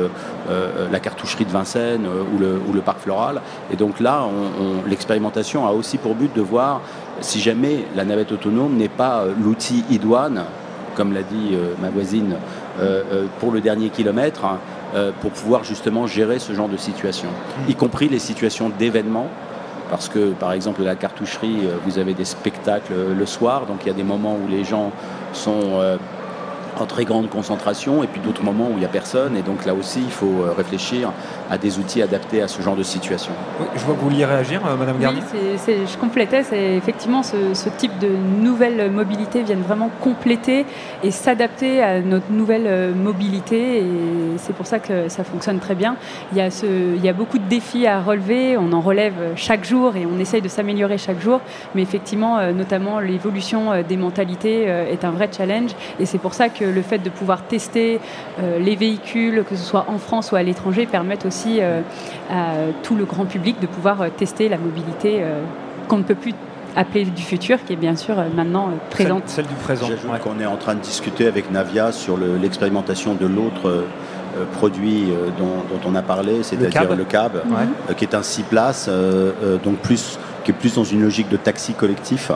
euh, 0.50 0.88
la 0.92 1.00
cartoucherie 1.00 1.46
de 1.46 1.52
Vincennes 1.52 2.06
ou 2.06 2.38
le, 2.38 2.60
ou, 2.68 2.74
le, 2.74 2.82
parc 2.82 3.00
floral. 3.00 3.42
Et 3.72 3.76
donc 3.76 4.00
là, 4.00 4.28
l'expérimentation 4.88 5.66
a 5.68 5.72
aussi 5.72 5.98
pour 5.98 6.16
but 6.16 6.34
de 6.36 6.42
voir 6.42 6.82
si 7.22 7.40
jamais 7.40 7.86
la 7.96 8.06
navette 8.06 8.32
autonome 8.32 8.76
n'est 8.76 8.88
pas 8.88 9.24
l'outil 9.42 9.84
idoine, 9.90 10.44
comme 10.96 11.14
l'a 11.14 11.24
dit 11.24 11.58
ma 11.82 11.90
voisine, 11.90 12.36
pour 13.40 13.52
le 13.52 13.62
dernier 13.62 13.90
kilomètre, 13.90 14.46
hein, 14.46 14.60
pour 15.22 15.32
pouvoir 15.32 15.64
justement 15.64 16.08
gérer 16.08 16.40
ce 16.40 16.54
genre 16.54 16.70
de 16.70 16.78
situation, 16.78 17.30
y 17.68 17.76
compris 17.76 18.10
les 18.10 18.20
situations 18.20 18.70
d'événements 18.70 19.30
parce 19.90 20.08
que 20.08 20.32
par 20.32 20.54
exemple 20.54 20.84
la 20.84 20.96
cartoucherie, 20.96 21.62
euh, 21.66 21.78
vous 21.86 21.98
avez 21.98 22.14
des 22.14 22.26
spectacles 22.26 22.94
euh, 22.94 23.16
le 23.16 23.26
soir, 23.26 23.66
donc 23.66 23.80
il 23.84 23.88
y 23.88 23.92
a 23.92 23.94
des 23.94 24.04
moments 24.04 24.36
où 24.36 24.48
les 24.48 24.64
gens 24.64 24.92
sont 25.34 25.80
euh, 25.80 25.98
en 26.82 26.86
très 26.86 27.06
grande 27.06 27.30
concentration 27.30 28.04
et 28.04 28.08
puis 28.08 28.22
d'autres 28.22 28.44
moments 28.44 28.68
où 28.68 28.74
il 28.74 28.80
n'y 28.80 28.86
a 28.86 28.90
personne. 28.90 29.36
Et 29.38 29.42
donc 29.42 29.66
là 29.66 29.74
aussi, 29.74 30.02
il 30.02 30.12
faut 30.12 30.44
euh, 30.44 30.54
réfléchir 30.56 31.12
à 31.50 31.58
des 31.58 31.80
outils 31.80 32.02
adaptés 32.02 32.42
à 32.42 32.48
ce 32.48 32.62
genre 32.62 32.76
de 32.76 32.84
situation. 32.84 33.32
je 33.76 33.84
vois 33.84 33.96
que 33.96 34.00
vous 34.00 34.10
vouliez 34.10 34.26
réagir, 34.26 34.62
euh, 34.66 34.76
Madame 34.76 35.00
Garnier. 35.00 35.22
Oui, 35.34 35.40
je 35.68 35.98
complétais, 35.98 36.44
c'est 36.44 36.76
effectivement 36.76 37.24
ce, 37.24 37.70
type 37.78 37.98
de 38.00 38.10
nouvelles 38.42 38.92
mobilités 38.92 39.44
viennent 39.44 39.62
vraiment 39.62 39.90
compléter 40.02 40.66
et 41.04 41.12
s'adapter 41.12 41.82
à 41.82 42.02
notre 42.02 42.32
nouvelle 42.32 42.66
euh, 42.68 42.94
mobilité. 42.94 43.80
Et 43.80 43.86
c'est 44.38 44.54
pour 44.54 44.66
ça 44.66 44.80
que 44.80 45.08
ça 45.08 45.24
fonctionne 45.24 45.60
très 45.60 45.76
bien. 45.76 45.96
Il 46.32 46.38
y, 46.38 46.42
a 46.42 46.52
ce, 46.52 46.66
il 46.66 47.04
y 47.04 47.10
a 47.10 47.14
beaucoup 47.14 47.38
de 47.38 47.48
défis 47.48 47.88
à 47.88 48.02
relever, 48.02 48.58
on 48.58 48.74
en 48.74 48.82
relève 48.82 49.14
chaque 49.36 49.66
jour 49.66 49.96
et 49.96 50.06
on 50.06 50.20
essaye 50.20 50.42
de 50.42 50.48
s'améliorer 50.48 50.98
chaque 50.98 51.22
jour. 51.22 51.42
Mais 51.76 51.82
effectivement, 51.82 52.52
notamment 52.52 53.00
l'évolution 53.00 53.84
des 53.88 53.98
mentalités 53.98 54.64
est 54.64 55.04
un 55.06 55.12
vrai 55.12 55.30
challenge. 55.36 55.72
Et 56.00 56.06
c'est 56.06 56.18
pour 56.18 56.34
ça 56.34 56.50
que 56.50 56.66
le 56.72 56.82
fait 56.82 57.00
de 57.00 57.10
pouvoir 57.10 57.44
tester 57.44 58.00
euh, 58.40 58.60
les 58.60 58.76
véhicules, 58.76 59.44
que 59.50 59.56
ce 59.56 59.64
soit 59.64 59.86
en 59.88 59.98
France 59.98 60.32
ou 60.32 60.36
à 60.36 60.44
l'étranger, 60.44 60.86
permettent 60.86 61.26
aussi 61.26 61.60
euh, 61.62 61.82
à 62.32 62.54
tout 62.84 62.96
le 62.96 63.06
grand 63.06 63.26
public 63.26 63.60
de 63.60 63.68
pouvoir 63.68 64.02
euh, 64.02 64.10
tester 64.16 64.50
la 64.50 64.58
mobilité 64.58 65.24
qu'on 65.88 65.98
ne 65.98 66.04
peut 66.04 66.16
plus 66.16 66.34
appeler 66.76 67.06
du 67.06 67.24
futur, 67.24 67.64
qui 67.66 67.74
est 67.74 67.78
bien 67.78 67.96
sûr 67.96 68.16
maintenant 68.36 68.70
présente. 68.90 69.24
Celle, 69.26 69.48
du 69.48 69.56
présent. 69.56 69.88
J'ajoute 69.88 70.20
qu'on 70.20 70.40
est 70.40 70.46
en 70.46 70.58
train 70.58 70.76
de 70.76 70.82
discuter 70.82 71.28
avec 71.28 71.52
Navia 71.52 71.92
sur 71.92 72.18
l'expérimentation 72.18 73.16
de 73.16 73.26
l'autre 73.26 73.86
produit 74.54 75.12
dont, 75.38 75.64
on 75.86 75.96
a 75.96 76.02
parlé, 76.02 76.44
c'est-à-dire 76.44 76.96
le 76.96 77.04
cab, 77.06 77.42
qui 77.98 78.06
est 78.06 78.14
un 78.14 78.24
6 78.24 78.44
places, 78.44 78.90
donc 79.64 79.78
plus, 79.78 80.20
qui 80.44 80.52
est 80.52 80.54
plus 80.54 80.76
dans 80.76 80.84
une 80.84 81.02
logique 81.02 81.30
de 81.30 81.38
taxi 81.38 81.74
collectif. 81.74 82.32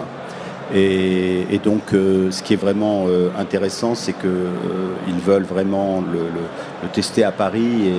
Et, 0.73 1.59
donc, 1.63 1.93
euh, 1.93 2.31
ce 2.31 2.41
qui 2.41 2.53
est 2.53 2.57
vraiment 2.57 3.05
euh, 3.07 3.29
intéressant, 3.37 3.95
c'est 3.95 4.13
qu'ils 4.13 4.29
euh, 4.29 5.23
veulent 5.23 5.43
vraiment 5.43 6.01
le, 6.01 6.87
tester 6.93 7.23
à 7.23 7.31
Paris 7.31 7.91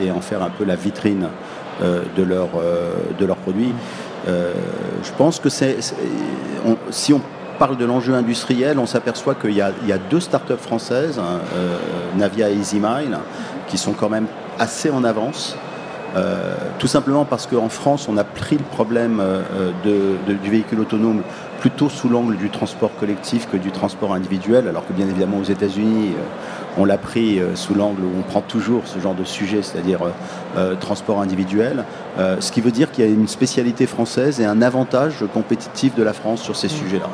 et, 0.00 0.10
en 0.10 0.20
faire 0.20 0.42
un 0.42 0.50
peu 0.50 0.64
la 0.64 0.76
vitrine 0.76 1.28
de 1.80 2.22
leur 2.22 2.48
de 3.18 3.26
leurs 3.26 3.36
produits. 3.36 3.74
je 4.26 5.12
pense 5.18 5.38
que 5.38 5.48
si 5.48 7.12
on 7.12 7.20
parle 7.58 7.76
de 7.76 7.84
l'enjeu 7.84 8.14
industriel, 8.14 8.78
on 8.78 8.86
s'aperçoit 8.86 9.34
qu'il 9.34 9.54
y, 9.54 9.60
a 9.60 9.98
deux 10.10 10.20
startups 10.20 10.54
françaises, 10.56 11.18
hein, 11.18 11.40
Navia 12.16 12.48
et 12.48 12.54
EasyMile, 12.54 13.18
qui 13.66 13.76
sont 13.76 13.92
quand 13.92 14.08
même 14.08 14.26
assez 14.58 14.88
en 14.88 15.04
avance 15.04 15.56
tout 16.78 16.86
simplement 16.86 17.24
parce 17.24 17.46
qu'en 17.46 17.68
France, 17.68 18.08
on 18.08 18.16
a 18.16 18.24
pris 18.24 18.56
le 18.56 18.64
problème 18.64 19.22
du 19.84 20.50
véhicule 20.50 20.80
autonome 20.80 21.22
plutôt 21.60 21.88
sous 21.88 22.08
l'angle 22.08 22.36
du 22.36 22.50
transport 22.50 22.90
collectif 22.98 23.48
que 23.50 23.56
du 23.56 23.70
transport 23.70 24.14
individuel, 24.14 24.68
alors 24.68 24.86
que 24.86 24.92
bien 24.92 25.08
évidemment 25.08 25.38
aux 25.38 25.44
États-Unis, 25.44 26.12
on 26.76 26.84
l'a 26.84 26.98
pris 26.98 27.40
sous 27.54 27.74
l'angle 27.74 28.02
où 28.02 28.10
on 28.18 28.22
prend 28.22 28.40
toujours 28.40 28.82
ce 28.86 28.98
genre 29.00 29.14
de 29.14 29.24
sujet, 29.24 29.62
c'est-à-dire 29.62 30.00
transport 30.80 31.20
individuel, 31.20 31.84
ce 32.16 32.52
qui 32.52 32.60
veut 32.60 32.72
dire 32.72 32.90
qu'il 32.90 33.04
y 33.04 33.08
a 33.08 33.10
une 33.10 33.28
spécialité 33.28 33.86
française 33.86 34.40
et 34.40 34.44
un 34.44 34.62
avantage 34.62 35.24
compétitif 35.32 35.94
de 35.94 36.02
la 36.02 36.12
France 36.12 36.42
sur 36.42 36.56
ces 36.56 36.68
mmh. 36.68 36.70
sujets-là. 36.70 37.08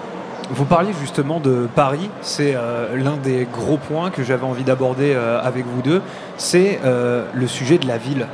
Vous 0.50 0.66
parliez 0.66 0.92
justement 1.00 1.40
de 1.40 1.66
Paris, 1.74 2.10
c'est 2.20 2.54
euh, 2.54 2.96
l'un 2.96 3.16
des 3.16 3.48
gros 3.50 3.78
points 3.78 4.10
que 4.10 4.22
j'avais 4.22 4.44
envie 4.44 4.62
d'aborder 4.62 5.14
euh, 5.14 5.40
avec 5.40 5.64
vous 5.64 5.80
deux, 5.80 6.02
c'est 6.36 6.80
euh, 6.84 7.24
le 7.32 7.46
sujet 7.46 7.78
de 7.78 7.88
la 7.88 7.96
ville. 7.96 8.26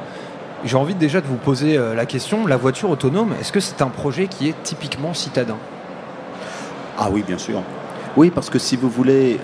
J'ai 0.64 0.76
envie 0.76 0.94
déjà 0.94 1.20
de 1.20 1.26
vous 1.26 1.36
poser 1.36 1.78
la 1.78 2.04
question, 2.04 2.46
la 2.46 2.58
voiture 2.58 2.90
autonome, 2.90 3.34
est-ce 3.40 3.50
que 3.50 3.60
c'est 3.60 3.80
un 3.80 3.88
projet 3.88 4.26
qui 4.26 4.48
est 4.48 4.62
typiquement 4.62 5.14
citadin? 5.14 5.56
Ah 6.98 7.08
oui, 7.10 7.24
bien 7.26 7.38
sûr. 7.38 7.62
Oui, 8.16 8.30
parce 8.30 8.50
que 8.50 8.58
si 8.58 8.76
vous 8.76 8.90
voulez, 8.90 9.38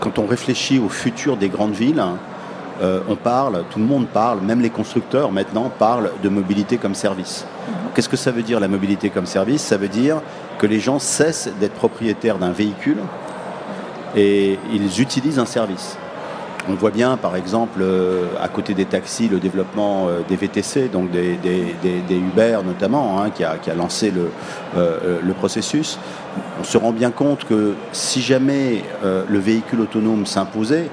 quand 0.00 0.18
on 0.18 0.26
réfléchit 0.26 0.78
au 0.78 0.90
futur 0.90 1.38
des 1.38 1.48
grandes 1.48 1.72
villes, 1.72 2.04
on 2.82 3.16
parle, 3.16 3.64
tout 3.70 3.78
le 3.78 3.86
monde 3.86 4.06
parle, 4.06 4.40
même 4.40 4.60
les 4.60 4.70
constructeurs 4.70 5.32
maintenant 5.32 5.70
parlent 5.70 6.10
de 6.22 6.28
mobilité 6.28 6.76
comme 6.76 6.94
service. 6.94 7.46
Mhm. 7.66 7.74
Qu'est-ce 7.94 8.08
que 8.08 8.16
ça 8.16 8.30
veut 8.30 8.42
dire 8.42 8.60
la 8.60 8.68
mobilité 8.68 9.08
comme 9.08 9.26
service? 9.26 9.62
Ça 9.62 9.78
veut 9.78 9.88
dire 9.88 10.20
que 10.58 10.66
les 10.66 10.78
gens 10.78 10.98
cessent 10.98 11.50
d'être 11.58 11.74
propriétaires 11.74 12.38
d'un 12.38 12.52
véhicule 12.52 12.98
et 14.14 14.58
ils 14.72 15.00
utilisent 15.00 15.38
un 15.38 15.46
service. 15.46 15.96
On 16.70 16.74
voit 16.74 16.90
bien, 16.90 17.16
par 17.16 17.34
exemple, 17.34 17.80
euh, 17.80 18.26
à 18.38 18.48
côté 18.48 18.74
des 18.74 18.84
taxis, 18.84 19.28
le 19.28 19.38
développement 19.38 20.08
euh, 20.08 20.20
des 20.28 20.36
VTC, 20.36 20.88
donc 20.88 21.10
des, 21.10 21.38
Uber 22.10 22.58
notamment, 22.62 23.22
hein, 23.22 23.30
qui, 23.30 23.42
a, 23.42 23.56
lancé 23.74 24.12
euh, 24.76 25.18
le, 25.22 25.32
processus. 25.32 25.98
On 26.60 26.64
se 26.64 26.76
rend 26.76 26.92
bien 26.92 27.10
compte 27.10 27.44
que 27.44 27.74
si 27.92 28.20
jamais 28.20 28.84
le 29.02 29.38
véhicule 29.38 29.80
autonome 29.80 30.26
s'imposait, 30.26 30.90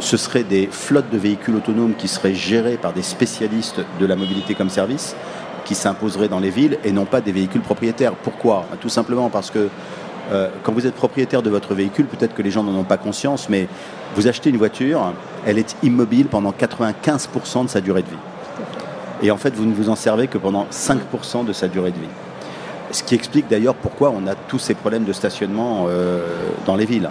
ce 0.00 0.16
seraient 0.16 0.44
des 0.44 0.68
flottes 0.70 1.10
de 1.10 1.18
véhicules 1.18 1.54
autonomes 1.54 1.94
qui 1.94 2.08
seraient 2.08 2.34
gérées 2.34 2.78
par 2.78 2.92
des 2.92 3.02
spécialistes 3.02 3.80
de 4.00 4.06
la 4.06 4.16
mobilité 4.16 4.54
comme 4.54 4.70
service 4.70 5.14
qui 5.64 5.74
s'imposeraient 5.74 6.28
dans 6.28 6.40
les 6.40 6.50
villes 6.50 6.78
et 6.84 6.92
non 6.92 7.04
pas 7.04 7.20
des 7.20 7.32
véhicules 7.32 7.60
propriétaires. 7.60 8.14
Pourquoi? 8.14 8.64
Tout 8.80 8.88
simplement 8.88 9.28
parce 9.28 9.50
que 9.50 9.68
euh, 10.30 10.48
quand 10.62 10.72
vous 10.72 10.86
êtes 10.86 10.94
propriétaire 10.94 11.42
de 11.42 11.50
votre 11.50 11.74
véhicule, 11.74 12.06
peut-être 12.06 12.34
que 12.34 12.42
les 12.42 12.50
gens 12.50 12.62
n'en 12.62 12.78
ont 12.78 12.84
pas 12.84 12.96
conscience, 12.96 13.48
mais 13.48 13.68
vous 14.14 14.26
achetez 14.26 14.50
une 14.50 14.56
voiture, 14.56 15.12
elle 15.46 15.58
est 15.58 15.76
immobile 15.82 16.26
pendant 16.26 16.52
95% 16.52 17.64
de 17.64 17.68
sa 17.68 17.80
durée 17.80 18.02
de 18.02 18.08
vie. 18.08 18.16
Et 19.22 19.30
en 19.30 19.36
fait, 19.36 19.54
vous 19.54 19.64
ne 19.64 19.74
vous 19.74 19.88
en 19.88 19.96
servez 19.96 20.28
que 20.28 20.38
pendant 20.38 20.66
5% 20.70 21.44
de 21.44 21.52
sa 21.52 21.68
durée 21.68 21.90
de 21.90 21.98
vie. 21.98 22.08
Ce 22.90 23.02
qui 23.02 23.14
explique 23.14 23.48
d'ailleurs 23.48 23.74
pourquoi 23.74 24.12
on 24.16 24.26
a 24.26 24.34
tous 24.34 24.58
ces 24.58 24.74
problèmes 24.74 25.04
de 25.04 25.12
stationnement 25.12 25.86
euh, 25.88 26.20
dans 26.64 26.76
les 26.76 26.86
villes. 26.86 27.10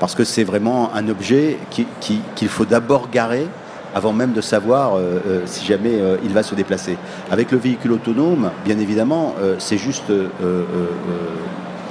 Parce 0.00 0.14
que 0.14 0.24
c'est 0.24 0.42
vraiment 0.42 0.92
un 0.94 1.08
objet 1.08 1.58
qu'il 2.00 2.48
faut 2.48 2.64
d'abord 2.64 3.10
garer 3.10 3.46
avant 3.94 4.12
même 4.12 4.32
de 4.32 4.40
savoir 4.40 4.96
euh, 4.96 5.20
euh, 5.26 5.40
si 5.46 5.64
jamais 5.64 6.00
euh, 6.00 6.16
il 6.24 6.34
va 6.34 6.42
se 6.42 6.54
déplacer. 6.54 6.98
Avec 7.30 7.52
le 7.52 7.58
véhicule 7.58 7.92
autonome, 7.92 8.50
bien 8.64 8.78
évidemment, 8.78 9.34
c'est 9.58 9.78
juste 9.78 10.12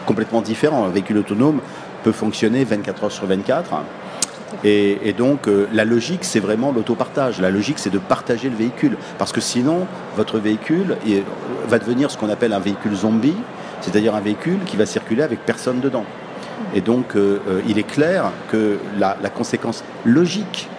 complètement 0.05 0.41
différent. 0.41 0.85
Un 0.85 0.89
véhicule 0.89 1.17
autonome 1.17 1.59
peut 2.03 2.11
fonctionner 2.11 2.63
24 2.63 3.05
heures 3.05 3.11
sur 3.11 3.25
24. 3.25 3.83
Et, 4.63 5.13
donc 5.17 5.47
la 5.73 5.83
logique, 5.83 6.23
c'est 6.23 6.39
vraiment 6.39 6.71
l'autopartage. 6.71 7.41
La 7.41 7.49
logique, 7.49 7.79
c'est 7.79 7.89
de 7.89 7.97
partager 7.97 8.49
le 8.49 8.55
véhicule. 8.55 8.97
Parce 9.17 9.31
que 9.31 9.41
sinon, 9.41 9.87
votre 10.15 10.37
véhicule 10.37 10.95
va 11.67 11.79
devenir 11.79 12.11
ce 12.11 12.17
qu'on 12.17 12.29
appelle 12.29 12.53
un 12.53 12.59
véhicule 12.59 12.93
zombie, 12.93 13.35
c'est-à-dire 13.81 14.15
un 14.15 14.21
véhicule 14.21 14.59
qui 14.65 14.77
va 14.77 14.85
circuler 14.85 15.23
avec 15.23 15.45
personne 15.45 15.79
dedans. 15.79 16.05
Et 16.75 16.81
donc, 16.81 17.15
il 17.67 17.79
est 17.79 17.87
clair 17.87 18.25
que 18.49 18.77
la 18.99 19.29
conséquence 19.29 19.83
logique 20.05 20.69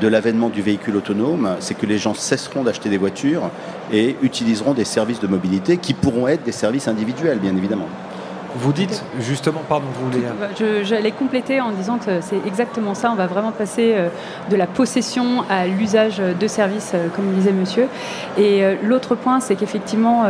de 0.00 0.08
l'avènement 0.08 0.48
du 0.48 0.62
véhicule 0.62 0.96
autonome, 0.96 1.56
c'est 1.60 1.74
que 1.74 1.86
les 1.86 1.98
gens 1.98 2.14
cesseront 2.14 2.62
d'acheter 2.62 2.88
des 2.88 2.98
voitures 2.98 3.50
et 3.92 4.16
utiliseront 4.22 4.74
des 4.74 4.84
services 4.84 5.20
de 5.20 5.26
mobilité 5.26 5.76
qui 5.76 5.94
pourront 5.94 6.28
être 6.28 6.44
des 6.44 6.52
services 6.52 6.88
individuels, 6.88 7.38
bien 7.38 7.56
évidemment. 7.56 7.88
Vous 8.54 8.72
dites 8.72 9.04
justement, 9.20 9.62
pardon, 9.68 9.86
vous 9.94 10.10
voulez. 10.10 10.24
Euh, 10.60 10.82
j'allais 10.82 11.10
compléter 11.10 11.60
en 11.60 11.70
disant 11.70 11.98
que 11.98 12.20
c'est 12.22 12.40
exactement 12.46 12.94
ça. 12.94 13.10
On 13.12 13.14
va 13.14 13.26
vraiment 13.26 13.52
passer 13.52 13.92
euh, 13.94 14.08
de 14.50 14.56
la 14.56 14.66
possession 14.66 15.44
à 15.50 15.66
l'usage 15.66 16.18
de 16.18 16.46
services, 16.46 16.92
euh, 16.94 17.08
comme 17.14 17.30
disait 17.34 17.52
monsieur. 17.52 17.88
Et 18.38 18.62
l'autre 18.82 19.14
point, 19.14 19.40
c'est 19.40 19.56
qu'effectivement, 19.56 20.24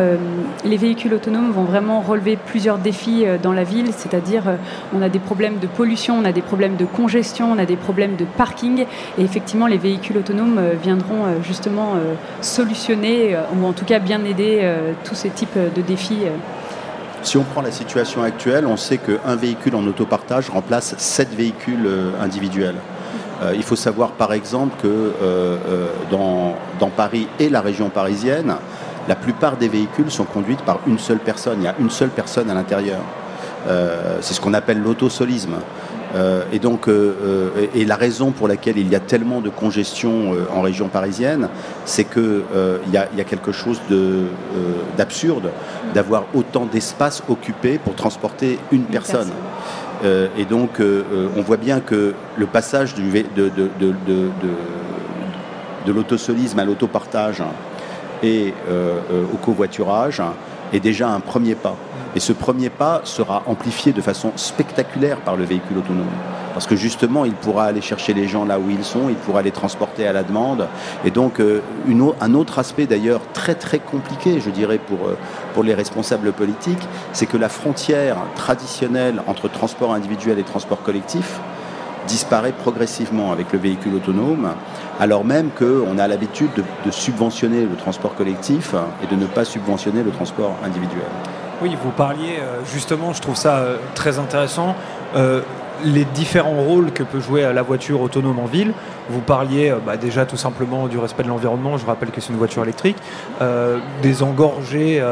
les 0.64 0.76
véhicules 0.76 1.12
autonomes 1.12 1.50
vont 1.50 1.64
vraiment 1.64 2.00
relever 2.00 2.36
plusieurs 2.36 2.78
défis 2.78 3.24
dans 3.42 3.52
la 3.52 3.64
ville. 3.64 3.92
C'est-à-dire, 3.94 4.44
on 4.94 5.02
a 5.02 5.08
des 5.08 5.18
problèmes 5.18 5.58
de 5.58 5.66
pollution, 5.66 6.18
on 6.18 6.24
a 6.24 6.32
des 6.32 6.40
problèmes 6.40 6.76
de 6.76 6.84
congestion, 6.84 7.52
on 7.52 7.58
a 7.58 7.66
des 7.66 7.76
problèmes 7.76 8.16
de 8.16 8.24
parking. 8.24 8.86
Et 9.18 9.22
effectivement, 9.22 9.66
les 9.66 9.76
véhicules 9.76 10.16
autonomes 10.16 10.60
viendront 10.82 11.26
justement 11.42 11.94
solutionner, 12.40 13.36
ou 13.56 13.66
en 13.66 13.72
tout 13.72 13.84
cas 13.84 13.98
bien 13.98 14.24
aider 14.24 14.66
tous 15.04 15.14
ces 15.14 15.30
types 15.30 15.58
de 15.58 15.82
défis. 15.82 16.24
Si 17.22 17.36
on 17.36 17.42
prend 17.42 17.62
la 17.62 17.72
situation 17.72 18.22
actuelle, 18.22 18.66
on 18.66 18.76
sait 18.76 18.98
qu'un 18.98 19.36
véhicule 19.36 19.74
en 19.74 19.86
autopartage 19.86 20.50
remplace 20.50 20.94
sept 20.98 21.34
véhicules 21.34 21.86
euh, 21.86 22.10
individuels. 22.20 22.76
Euh, 23.42 23.52
il 23.54 23.62
faut 23.62 23.76
savoir 23.76 24.12
par 24.12 24.32
exemple 24.32 24.76
que 24.82 25.12
euh, 25.22 25.56
dans, 26.10 26.54
dans, 26.78 26.90
Paris 26.90 27.28
et 27.38 27.48
la 27.48 27.60
région 27.60 27.88
parisienne, 27.88 28.54
la 29.08 29.16
plupart 29.16 29.56
des 29.56 29.68
véhicules 29.68 30.10
sont 30.10 30.24
conduits 30.24 30.56
par 30.64 30.80
une 30.86 30.98
seule 30.98 31.18
personne. 31.18 31.58
Il 31.60 31.64
y 31.64 31.68
a 31.68 31.74
une 31.78 31.90
seule 31.90 32.10
personne 32.10 32.50
à 32.50 32.54
l'intérieur. 32.54 33.00
C'est 34.20 34.32
ce 34.32 34.40
qu'on 34.40 34.54
appelle 34.54 34.80
l'autosolisme. 34.80 35.56
Euh, 36.14 36.42
et 36.52 36.58
donc, 36.58 36.88
euh, 36.88 37.14
euh, 37.22 37.66
et 37.74 37.84
la 37.84 37.96
raison 37.96 38.30
pour 38.30 38.48
laquelle 38.48 38.78
il 38.78 38.88
y 38.88 38.94
a 38.94 39.00
tellement 39.00 39.40
de 39.40 39.50
congestion 39.50 40.32
en 40.54 40.62
région 40.62 40.88
parisienne, 40.88 41.48
c'est 41.84 42.04
qu'il 42.04 42.42
y, 42.92 42.92
y, 42.92 43.20
a 43.20 43.24
quelque 43.24 43.52
chose 43.52 43.80
d'absurde 44.96 45.50
d'avoir 45.94 46.24
autant 46.34 46.66
d'espace 46.66 47.22
occupé 47.28 47.78
pour 47.78 47.94
transporter 47.94 48.58
une, 48.72 48.84
personne. 48.84 49.30
et 50.04 50.44
donc, 50.44 50.80
on 51.36 51.42
voit 51.42 51.56
bien 51.56 51.80
que 51.80 52.14
le 52.36 52.46
passage 52.46 52.94
du, 52.94 53.10
de, 53.10 53.48
de, 53.48 53.70
de, 53.78 54.30
de 55.86 55.92
l'autosolisme 55.92 56.58
à 56.58 56.64
l'autopartage 56.64 57.42
et 58.22 58.54
au 59.32 59.36
covoiturage 59.36 60.22
est 60.72 60.80
déjà 60.80 61.08
un 61.08 61.20
premier 61.20 61.54
pas. 61.54 61.76
Et 62.16 62.20
ce 62.20 62.32
premier 62.32 62.70
pas 62.70 63.02
sera 63.04 63.42
amplifié 63.46 63.92
de 63.92 64.00
façon 64.00 64.32
spectaculaire 64.36 65.18
par 65.18 65.36
le 65.36 65.44
véhicule 65.44 65.78
autonome. 65.78 66.06
Parce 66.54 66.66
que 66.66 66.74
justement, 66.74 67.24
il 67.24 67.34
pourra 67.34 67.66
aller 67.66 67.80
chercher 67.80 68.14
les 68.14 68.26
gens 68.26 68.44
là 68.44 68.58
où 68.58 68.70
ils 68.70 68.84
sont, 68.84 69.08
il 69.08 69.14
pourra 69.14 69.42
les 69.42 69.50
transporter 69.50 70.06
à 70.06 70.12
la 70.12 70.22
demande. 70.22 70.66
Et 71.04 71.10
donc, 71.10 71.38
euh, 71.40 71.60
un 72.20 72.34
autre 72.34 72.58
aspect 72.58 72.86
d'ailleurs 72.86 73.20
très 73.32 73.54
très 73.54 73.78
compliqué, 73.78 74.40
je 74.40 74.50
dirais, 74.50 74.78
pour, 74.78 75.06
euh, 75.06 75.16
pour 75.54 75.62
les 75.62 75.74
responsables 75.74 76.32
politiques, 76.32 76.88
c'est 77.12 77.26
que 77.26 77.36
la 77.36 77.48
frontière 77.48 78.16
traditionnelle 78.34 79.22
entre 79.26 79.48
transport 79.48 79.92
individuel 79.92 80.38
et 80.38 80.44
transport 80.44 80.82
collectif 80.82 81.38
disparaît 82.08 82.52
progressivement 82.52 83.30
avec 83.30 83.52
le 83.52 83.58
véhicule 83.58 83.94
autonome, 83.94 84.48
alors 84.98 85.24
même 85.24 85.50
qu'on 85.50 85.98
a 85.98 86.08
l'habitude 86.08 86.50
de 86.84 86.90
subventionner 86.90 87.66
le 87.66 87.76
transport 87.76 88.14
collectif 88.14 88.74
et 89.02 89.06
de 89.06 89.20
ne 89.20 89.26
pas 89.26 89.44
subventionner 89.44 90.02
le 90.02 90.10
transport 90.10 90.56
individuel. 90.64 91.06
Oui, 91.60 91.76
vous 91.82 91.90
parliez 91.90 92.36
euh, 92.38 92.60
justement, 92.72 93.12
je 93.12 93.20
trouve 93.20 93.34
ça 93.34 93.56
euh, 93.56 93.78
très 93.96 94.20
intéressant, 94.20 94.76
euh, 95.16 95.40
les 95.84 96.04
différents 96.04 96.62
rôles 96.62 96.92
que 96.92 97.02
peut 97.02 97.20
jouer 97.20 97.42
la 97.52 97.62
voiture 97.62 98.00
autonome 98.00 98.38
en 98.38 98.46
ville. 98.46 98.72
Vous 99.10 99.20
parliez 99.20 99.74
bah, 99.86 99.96
déjà 99.96 100.26
tout 100.26 100.36
simplement 100.36 100.86
du 100.86 100.98
respect 100.98 101.22
de 101.22 101.28
l'environnement, 101.28 101.78
je 101.78 101.86
rappelle 101.86 102.10
que 102.10 102.20
c'est 102.20 102.32
une 102.32 102.38
voiture 102.38 102.62
électrique, 102.62 102.96
des 104.02 104.22
engorger 104.22 105.02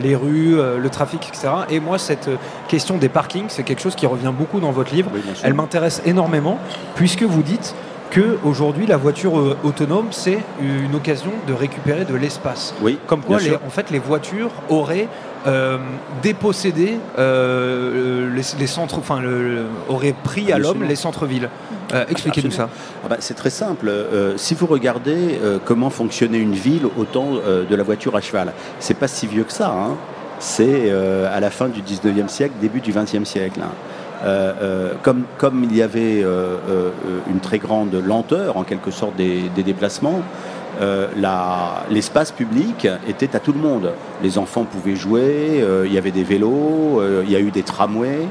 les 0.00 0.16
rues, 0.16 0.56
le 0.56 0.88
trafic, 0.88 1.28
etc. 1.28 1.48
Et 1.70 1.80
moi, 1.80 1.98
cette 1.98 2.30
question 2.68 2.96
des 2.96 3.08
parkings, 3.08 3.46
c'est 3.48 3.62
quelque 3.62 3.82
chose 3.82 3.94
qui 3.94 4.06
revient 4.06 4.32
beaucoup 4.36 4.60
dans 4.60 4.72
votre 4.72 4.94
livre. 4.94 5.10
Elle 5.42 5.54
m'intéresse 5.54 6.02
énormément, 6.06 6.58
puisque 6.94 7.22
vous 7.22 7.42
dites 7.42 7.74
que 8.10 8.38
aujourd'hui 8.44 8.86
la 8.86 8.98
voiture 8.98 9.56
autonome 9.64 10.08
c'est 10.10 10.40
une 10.60 10.94
occasion 10.94 11.32
de 11.48 11.54
récupérer 11.54 12.04
de 12.04 12.14
l'espace. 12.14 12.74
Oui. 12.82 12.98
Comme 13.06 13.22
quoi, 13.22 13.38
en 13.66 13.70
fait, 13.70 13.90
les 13.90 13.98
voitures 13.98 14.50
auraient 14.68 15.08
euh, 15.46 15.78
déposséder 16.22 16.98
euh, 17.18 18.30
les, 18.32 18.66
centres, 18.66 18.98
enfin, 18.98 19.20
aurait 19.88 20.14
pris 20.24 20.52
à 20.52 20.58
l'homme 20.58 20.84
les 20.84 20.94
centres-villes. 20.94 21.48
Euh, 21.92 22.04
expliquez-nous 22.08 22.52
ça. 22.52 22.68
Ah 23.04 23.08
bah, 23.08 23.16
c'est 23.18 23.34
très 23.34 23.50
simple. 23.50 23.90
si 24.36 24.54
vous 24.54 24.66
regardez 24.66 25.40
comment 25.64 25.90
fonctionnait 25.90 26.38
une 26.38 26.54
ville 26.54 26.86
au 26.96 27.04
temps 27.04 27.32
de 27.34 27.74
la 27.74 27.82
voiture 27.82 28.14
à 28.16 28.20
cheval, 28.20 28.52
c'est 28.78 28.94
pas 28.94 29.08
si 29.08 29.26
vieux 29.26 29.44
que 29.44 29.52
ça. 29.52 29.70
Hein. 29.70 29.96
C'est 30.38 30.90
à 30.90 31.40
la 31.40 31.50
fin 31.50 31.68
du 31.68 31.82
19e 31.82 32.28
siècle, 32.28 32.54
début 32.60 32.80
du 32.80 32.92
20e 32.92 33.24
siècle. 33.24 33.60
Hein. 33.62 33.72
Comme, 35.02 35.24
comme 35.38 35.64
il 35.64 35.76
y 35.76 35.82
avait 35.82 36.24
une 37.28 37.40
très 37.40 37.58
grande 37.58 37.94
lenteur 37.94 38.56
en 38.56 38.62
quelque 38.64 38.90
sorte 38.90 39.16
des, 39.16 39.50
déplacements, 39.64 40.20
euh, 40.80 41.08
l'espace 41.90 42.32
public 42.32 42.88
était 43.06 43.36
à 43.36 43.40
tout 43.40 43.52
le 43.52 43.58
monde. 43.58 43.92
Les 44.22 44.38
enfants 44.38 44.64
pouvaient 44.64 44.96
jouer, 44.96 45.60
euh, 45.60 45.84
il 45.86 45.92
y 45.92 45.98
avait 45.98 46.10
des 46.10 46.24
vélos, 46.24 47.00
euh, 47.00 47.22
il 47.24 47.30
y 47.30 47.36
a 47.36 47.40
eu 47.40 47.50
des 47.50 47.62
tramways. 47.62 48.26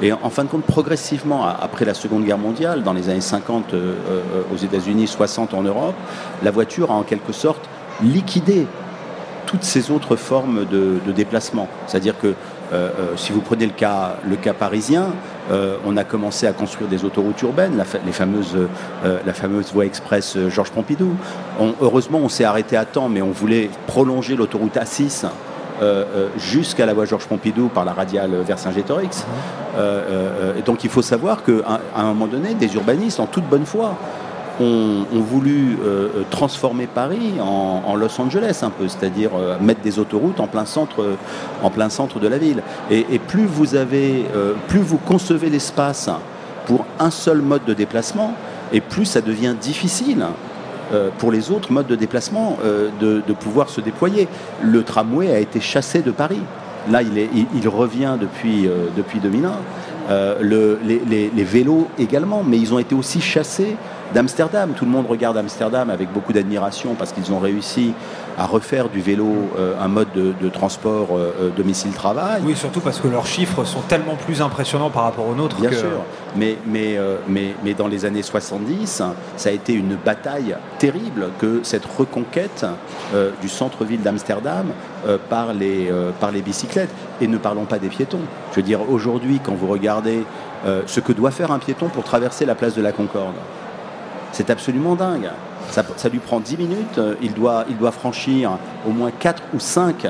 Et 0.00 0.12
en 0.12 0.30
fin 0.30 0.44
de 0.44 0.48
compte, 0.48 0.64
progressivement, 0.64 1.46
après 1.46 1.84
la 1.84 1.94
Seconde 1.94 2.24
Guerre 2.24 2.38
mondiale, 2.38 2.82
dans 2.82 2.92
les 2.92 3.08
années 3.08 3.20
50 3.20 3.72
aux 4.52 4.56
États-Unis, 4.56 5.06
60 5.06 5.54
en 5.54 5.62
Europe, 5.62 5.94
la 6.42 6.50
voiture 6.50 6.90
a 6.90 6.94
en 6.94 7.04
quelque 7.04 7.32
sorte 7.32 7.68
liquidé 8.02 8.66
toutes 9.46 9.62
ces 9.62 9.92
autres 9.92 10.16
formes 10.16 10.64
de, 10.64 10.98
de 11.06 11.12
déplacement. 11.12 11.68
C'est-à-dire 11.86 12.14
que 12.18 12.34
si 13.14 13.30
vous 13.30 13.42
prenez 13.42 13.66
le 13.66 13.72
cas 14.36 14.52
parisien, 14.58 15.10
euh, 15.50 15.76
on 15.84 15.96
a 15.96 16.04
commencé 16.04 16.46
à 16.46 16.52
construire 16.52 16.88
des 16.88 17.04
autoroutes 17.04 17.40
urbaines, 17.42 17.76
la, 17.76 17.84
euh, 17.84 19.18
la 19.26 19.32
fameuse 19.32 19.72
voie 19.72 19.84
express 19.84 20.36
euh, 20.36 20.48
Georges 20.48 20.70
Pompidou. 20.70 21.14
heureusement, 21.80 22.18
on 22.18 22.28
s'est 22.28 22.44
arrêté 22.44 22.76
à 22.76 22.84
temps, 22.84 23.08
mais 23.08 23.22
on 23.22 23.30
voulait 23.30 23.70
prolonger 23.86 24.36
l'autoroute 24.36 24.76
A6 24.76 25.26
jusqu'à 26.36 26.86
la 26.86 26.94
voie 26.94 27.06
Georges 27.06 27.26
Pompidou 27.26 27.68
par 27.68 27.84
la 27.84 27.92
radiale 27.92 28.30
vers 28.46 28.56
Saint-Gétorix. 28.56 29.26
et 29.76 30.62
donc 30.62 30.84
il 30.84 30.90
faut 30.90 31.02
savoir 31.02 31.42
qu'à 31.42 31.80
un 31.96 32.04
moment 32.04 32.28
donné, 32.28 32.54
des 32.54 32.72
urbanistes, 32.76 33.18
en 33.18 33.26
toute 33.26 33.48
bonne 33.48 33.66
foi, 33.66 33.96
ont, 34.60 35.04
voulu 35.12 35.78
euh, 35.82 36.08
euh, 36.16 36.22
transformer 36.30 36.86
Paris 36.86 37.34
en, 37.40 37.94
Los 37.96 38.20
Angeles 38.20 38.60
un 38.62 38.70
peu, 38.70 38.88
c'est-à-dire 38.88 39.30
euh, 39.34 39.58
mettre 39.60 39.80
des 39.80 39.98
autoroutes 39.98 40.40
en 40.40 40.46
plein 40.46 40.64
centre, 40.64 41.16
en 41.62 41.70
plein 41.70 41.88
centre 41.88 42.18
de 42.18 42.28
la 42.28 42.38
ville. 42.38 42.62
Et, 42.90 43.18
plus 43.18 43.46
vous 43.46 43.74
avez, 43.74 44.24
plus 44.68 44.80
vous 44.80 44.98
concevez 44.98 45.50
l'espace 45.50 46.10
pour 46.66 46.84
un 46.98 47.10
seul 47.10 47.40
mode 47.40 47.64
de 47.64 47.74
déplacement, 47.74 48.34
et 48.72 48.80
plus 48.80 49.04
ça 49.04 49.20
devient 49.20 49.54
difficile 49.60 50.24
pour 51.18 51.32
les 51.32 51.50
autres 51.50 51.72
modes 51.72 51.86
de 51.86 51.96
déplacement 51.96 52.58
de, 53.00 53.22
pouvoir 53.40 53.68
se 53.68 53.80
déployer. 53.80 54.28
Le 54.62 54.82
tramway 54.82 55.32
a 55.32 55.38
été 55.38 55.60
chassé 55.60 56.02
de 56.02 56.10
Paris. 56.10 56.42
Là, 56.90 57.00
il, 57.02 57.68
revient 57.68 58.16
depuis, 58.20 58.68
depuis 58.96 59.20
2001. 59.20 59.52
Le, 60.08 60.78
les, 60.84 61.30
les, 61.34 61.44
vélos 61.44 61.88
également, 61.98 62.42
mais 62.46 62.58
ils 62.58 62.72
ont 62.74 62.78
été 62.78 62.94
aussi 62.94 63.20
chassés 63.20 63.76
d'Amsterdam. 64.14 64.72
Tout 64.76 64.84
le 64.84 64.90
monde 64.90 65.06
regarde 65.06 65.36
Amsterdam 65.36 65.90
avec 65.90 66.12
beaucoup 66.12 66.32
d'admiration 66.32 66.94
parce 66.94 67.12
qu'ils 67.12 67.32
ont 67.32 67.38
réussi 67.38 67.94
à 68.38 68.46
refaire 68.46 68.88
du 68.88 69.00
vélo 69.00 69.50
euh, 69.58 69.74
un 69.80 69.88
mode 69.88 70.08
de, 70.12 70.48
transport 70.48 71.08
euh, 71.12 71.34
euh, 71.40 71.50
domicile-travail. 71.50 72.42
Oui, 72.44 72.56
surtout 72.56 72.80
parce 72.80 72.98
que 72.98 73.08
leurs 73.08 73.26
chiffres 73.26 73.64
sont 73.64 73.80
tellement 73.80 74.16
plus 74.16 74.42
impressionnants 74.42 74.90
par 74.90 75.04
rapport 75.04 75.26
aux 75.26 75.34
nôtres. 75.34 75.56
Bien 75.60 75.72
sûr, 75.72 76.02
mais, 76.36 76.56
mais, 76.66 76.98
mais, 77.28 77.54
mais 77.64 77.74
dans 77.74 77.88
les 77.88 78.04
années 78.04 78.22
70, 78.22 79.02
ça 79.36 79.48
a 79.48 79.52
été 79.52 79.72
une 79.72 79.96
bataille 79.96 80.56
terrible 80.78 81.28
que 81.38 81.60
cette 81.62 81.84
reconquête 81.84 82.64
du 83.40 83.48
centre-ville 83.48 84.02
d'Amsterdam 84.02 84.66
par, 85.28 85.52
les, 85.52 85.92
par 86.20 86.30
les 86.30 86.42
bicyclettes. 86.42 86.90
Et 87.20 87.26
ne 87.26 87.38
parlons 87.38 87.64
pas 87.64 87.78
des 87.78 87.88
piétons. 87.88 88.20
Je 88.50 88.56
veux 88.56 88.62
dire, 88.62 88.90
aujourd'hui, 88.90 89.40
quand 89.44 89.54
vous 89.54 89.68
regardez 89.68 90.24
ce 90.86 91.00
que 91.00 91.12
doit 91.12 91.30
faire 91.30 91.52
un 91.52 91.58
piéton 91.58 91.88
pour 91.88 92.04
traverser 92.04 92.46
la 92.46 92.54
place 92.54 92.74
de 92.74 92.82
la 92.82 92.92
Concorde, 92.92 93.34
c'est 94.32 94.50
absolument 94.50 94.96
dingue. 94.96 95.30
Ça, 95.70 96.08
lui 96.08 96.18
prend 96.18 96.40
10 96.40 96.56
minutes, 96.56 96.98
euh, 96.98 97.14
il 97.22 97.32
doit, 97.32 97.64
il 97.68 97.78
doit 97.78 97.92
franchir 97.92 98.58
au 98.86 98.90
moins 98.90 99.10
4 99.10 99.42
ou 99.54 99.60
5 99.60 100.06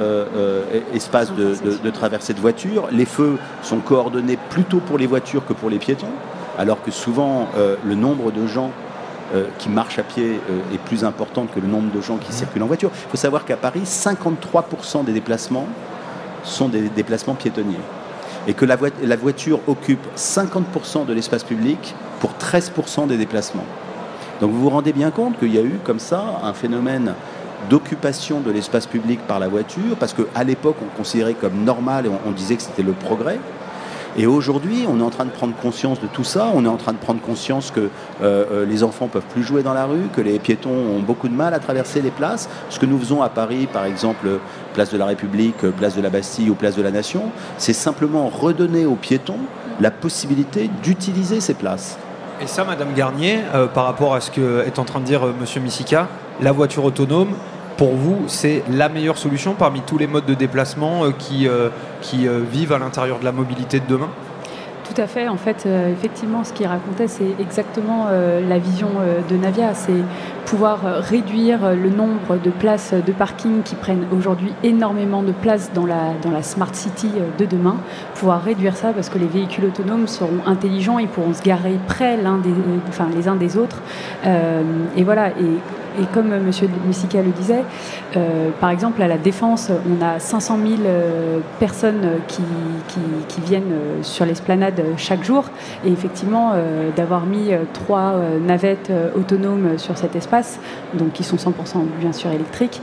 euh, 0.00 0.26
euh, 0.34 0.80
espaces 0.94 1.32
de, 1.32 1.90
traversée 1.90 2.34
de 2.34 2.40
voitures. 2.40 2.88
Les 2.90 3.04
feux 3.04 3.38
sont 3.62 3.78
coordonnés 3.78 4.38
plutôt 4.50 4.78
pour 4.78 4.98
les 4.98 5.06
voitures 5.06 5.44
que 5.46 5.52
pour 5.52 5.70
les 5.70 5.78
piétons, 5.78 6.06
alors 6.58 6.82
que 6.82 6.90
souvent 6.90 7.48
le 7.84 7.94
nombre 7.94 8.30
de 8.32 8.46
gens 8.46 8.70
qui 9.58 9.70
marchent 9.70 9.98
à 9.98 10.02
pied 10.02 10.38
est 10.74 10.78
plus 10.78 11.04
important 11.04 11.46
que 11.46 11.58
le 11.58 11.66
nombre 11.66 11.90
de 11.90 12.00
gens 12.02 12.18
qui 12.18 12.32
circulent 12.32 12.62
en 12.62 12.66
voiture. 12.66 12.90
Il 12.92 13.10
faut 13.10 13.16
savoir 13.16 13.46
qu'à 13.46 13.56
Paris, 13.56 13.82
53% 13.84 15.04
des 15.04 15.12
déplacements 15.12 15.66
sont 16.44 16.68
des 16.68 16.88
déplacements 16.90 17.34
piétonniers 17.34 17.80
et 18.46 18.54
que 18.54 18.64
la, 18.64 18.76
voiture 19.16 19.60
occupe 19.66 20.04
50% 20.16 21.06
de 21.06 21.12
l'espace 21.12 21.44
public 21.44 21.94
pour 22.20 22.32
13% 22.32 23.06
des 23.06 23.16
déplacements. 23.16 23.64
Donc 24.40 24.50
vous 24.50 24.60
vous 24.60 24.70
rendez 24.70 24.92
bien 24.92 25.10
compte 25.10 25.38
qu'il 25.38 25.54
y 25.54 25.58
a 25.58 25.62
eu 25.62 25.78
comme 25.84 26.00
ça 26.00 26.40
un 26.42 26.52
phénomène 26.52 27.14
d'occupation 27.68 28.40
de 28.40 28.50
l'espace 28.50 28.86
public 28.86 29.20
par 29.26 29.38
la 29.38 29.48
voiture, 29.48 29.96
parce 29.98 30.14
qu'à 30.14 30.44
l'époque 30.44 30.76
on 30.82 30.96
considérait 30.96 31.34
comme 31.34 31.64
normal 31.64 32.06
et 32.06 32.10
on 32.26 32.30
disait 32.32 32.56
que 32.56 32.62
c'était 32.62 32.82
le 32.82 32.92
progrès. 32.92 33.38
Et 34.16 34.26
aujourd'hui, 34.26 34.84
on 34.86 35.00
est 35.00 35.02
en 35.02 35.08
train 35.08 35.24
de 35.24 35.30
prendre 35.30 35.54
conscience 35.56 35.98
de 35.98 36.06
tout 36.06 36.24
ça. 36.24 36.50
On 36.54 36.66
est 36.66 36.68
en 36.68 36.76
train 36.76 36.92
de 36.92 36.98
prendre 36.98 37.20
conscience 37.22 37.70
que 37.70 37.80
euh, 37.80 37.88
euh, 38.22 38.66
les 38.66 38.82
enfants 38.82 39.08
peuvent 39.08 39.24
plus 39.32 39.42
jouer 39.42 39.62
dans 39.62 39.72
la 39.72 39.86
rue, 39.86 40.08
que 40.14 40.20
les 40.20 40.38
piétons 40.38 40.70
ont 40.70 41.00
beaucoup 41.00 41.28
de 41.28 41.34
mal 41.34 41.54
à 41.54 41.58
traverser 41.58 42.02
les 42.02 42.10
places. 42.10 42.50
Ce 42.68 42.78
que 42.78 42.84
nous 42.84 42.98
faisons 42.98 43.22
à 43.22 43.30
Paris, 43.30 43.66
par 43.72 43.86
exemple, 43.86 44.28
place 44.74 44.92
de 44.92 44.98
la 44.98 45.06
République, 45.06 45.66
place 45.78 45.96
de 45.96 46.02
la 46.02 46.10
Bastille 46.10 46.50
ou 46.50 46.54
place 46.54 46.76
de 46.76 46.82
la 46.82 46.90
Nation, 46.90 47.22
c'est 47.56 47.72
simplement 47.72 48.28
redonner 48.28 48.84
aux 48.84 48.96
piétons 48.96 49.38
la 49.80 49.90
possibilité 49.90 50.68
d'utiliser 50.82 51.40
ces 51.40 51.54
places. 51.54 51.96
Et 52.42 52.46
ça, 52.46 52.64
Madame 52.64 52.92
Garnier, 52.94 53.38
euh, 53.54 53.66
par 53.66 53.84
rapport 53.86 54.14
à 54.14 54.20
ce 54.20 54.30
que 54.30 54.64
est 54.66 54.78
en 54.78 54.84
train 54.84 55.00
de 55.00 55.06
dire 55.06 55.22
Monsieur 55.40 55.60
Missika, 55.60 56.08
la 56.42 56.52
voiture 56.52 56.84
autonome, 56.84 57.34
pour 57.82 57.96
vous, 57.96 58.28
c'est 58.28 58.62
la 58.70 58.88
meilleure 58.88 59.18
solution 59.18 59.54
parmi 59.54 59.80
tous 59.80 59.98
les 59.98 60.06
modes 60.06 60.24
de 60.24 60.34
déplacement 60.34 61.04
euh, 61.04 61.10
qui, 61.10 61.48
euh, 61.48 61.68
qui 62.00 62.28
euh, 62.28 62.38
vivent 62.48 62.72
à 62.72 62.78
l'intérieur 62.78 63.18
de 63.18 63.24
la 63.24 63.32
mobilité 63.32 63.80
de 63.80 63.86
demain? 63.88 64.08
Tout 64.84 65.00
à 65.00 65.08
fait. 65.08 65.26
En 65.26 65.36
fait, 65.36 65.66
effectivement, 65.66 66.44
ce 66.44 66.52
qu'il 66.52 66.66
racontait, 66.66 67.08
c'est 67.08 67.34
exactement 67.40 68.08
la 68.10 68.58
vision 68.58 68.88
de 69.30 69.36
Navia. 69.36 69.72
C'est 69.72 70.02
pouvoir 70.44 70.80
réduire 70.82 71.74
le 71.74 71.88
nombre 71.88 72.36
de 72.36 72.50
places 72.50 72.92
de 72.92 73.12
parking 73.12 73.62
qui 73.62 73.74
prennent 73.74 74.04
aujourd'hui 74.14 74.52
énormément 74.62 75.22
de 75.22 75.32
place 75.32 75.70
dans 75.72 75.86
la, 75.86 76.12
dans 76.22 76.30
la 76.30 76.42
Smart 76.42 76.74
City 76.74 77.08
de 77.38 77.46
demain. 77.46 77.76
Pouvoir 78.16 78.42
réduire 78.42 78.76
ça 78.76 78.92
parce 78.92 79.08
que 79.08 79.18
les 79.18 79.28
véhicules 79.28 79.64
autonomes 79.64 80.08
seront 80.08 80.42
intelligents, 80.44 80.98
ils 80.98 81.08
pourront 81.08 81.32
se 81.32 81.42
garer 81.42 81.78
près 81.86 82.18
des, 82.18 82.52
enfin, 82.86 83.08
les 83.16 83.28
uns 83.28 83.36
des 83.36 83.56
autres. 83.56 83.80
et 84.24 85.04
voilà. 85.04 85.28
Et 85.28 85.56
et 86.00 86.04
comme 86.12 86.32
M. 86.32 86.50
Messika 86.86 87.22
le 87.22 87.30
disait, 87.30 87.64
euh, 88.16 88.50
par 88.60 88.70
exemple, 88.70 89.02
à 89.02 89.08
la 89.08 89.18
Défense, 89.18 89.70
on 89.70 90.04
a 90.04 90.18
500 90.18 90.58
000 90.58 90.80
euh, 90.84 91.38
personnes 91.60 92.02
qui, 92.28 92.42
viennent 93.44 93.72
euh, 93.72 94.02
sur 94.02 94.24
l'esplanade 94.24 94.82
chaque 94.96 95.24
jour. 95.24 95.44
Et 95.84 95.90
effectivement, 95.90 96.52
d'avoir 96.96 97.26
mis 97.26 97.50
trois 97.72 98.14
navettes 98.46 98.92
autonomes 99.16 99.78
sur 99.78 99.98
cet 99.98 100.14
espace, 100.14 100.60
donc 100.94 101.12
qui 101.12 101.24
sont 101.24 101.36
100% 101.36 101.50
bien 101.98 102.12
sûr 102.12 102.30
électriques, 102.30 102.80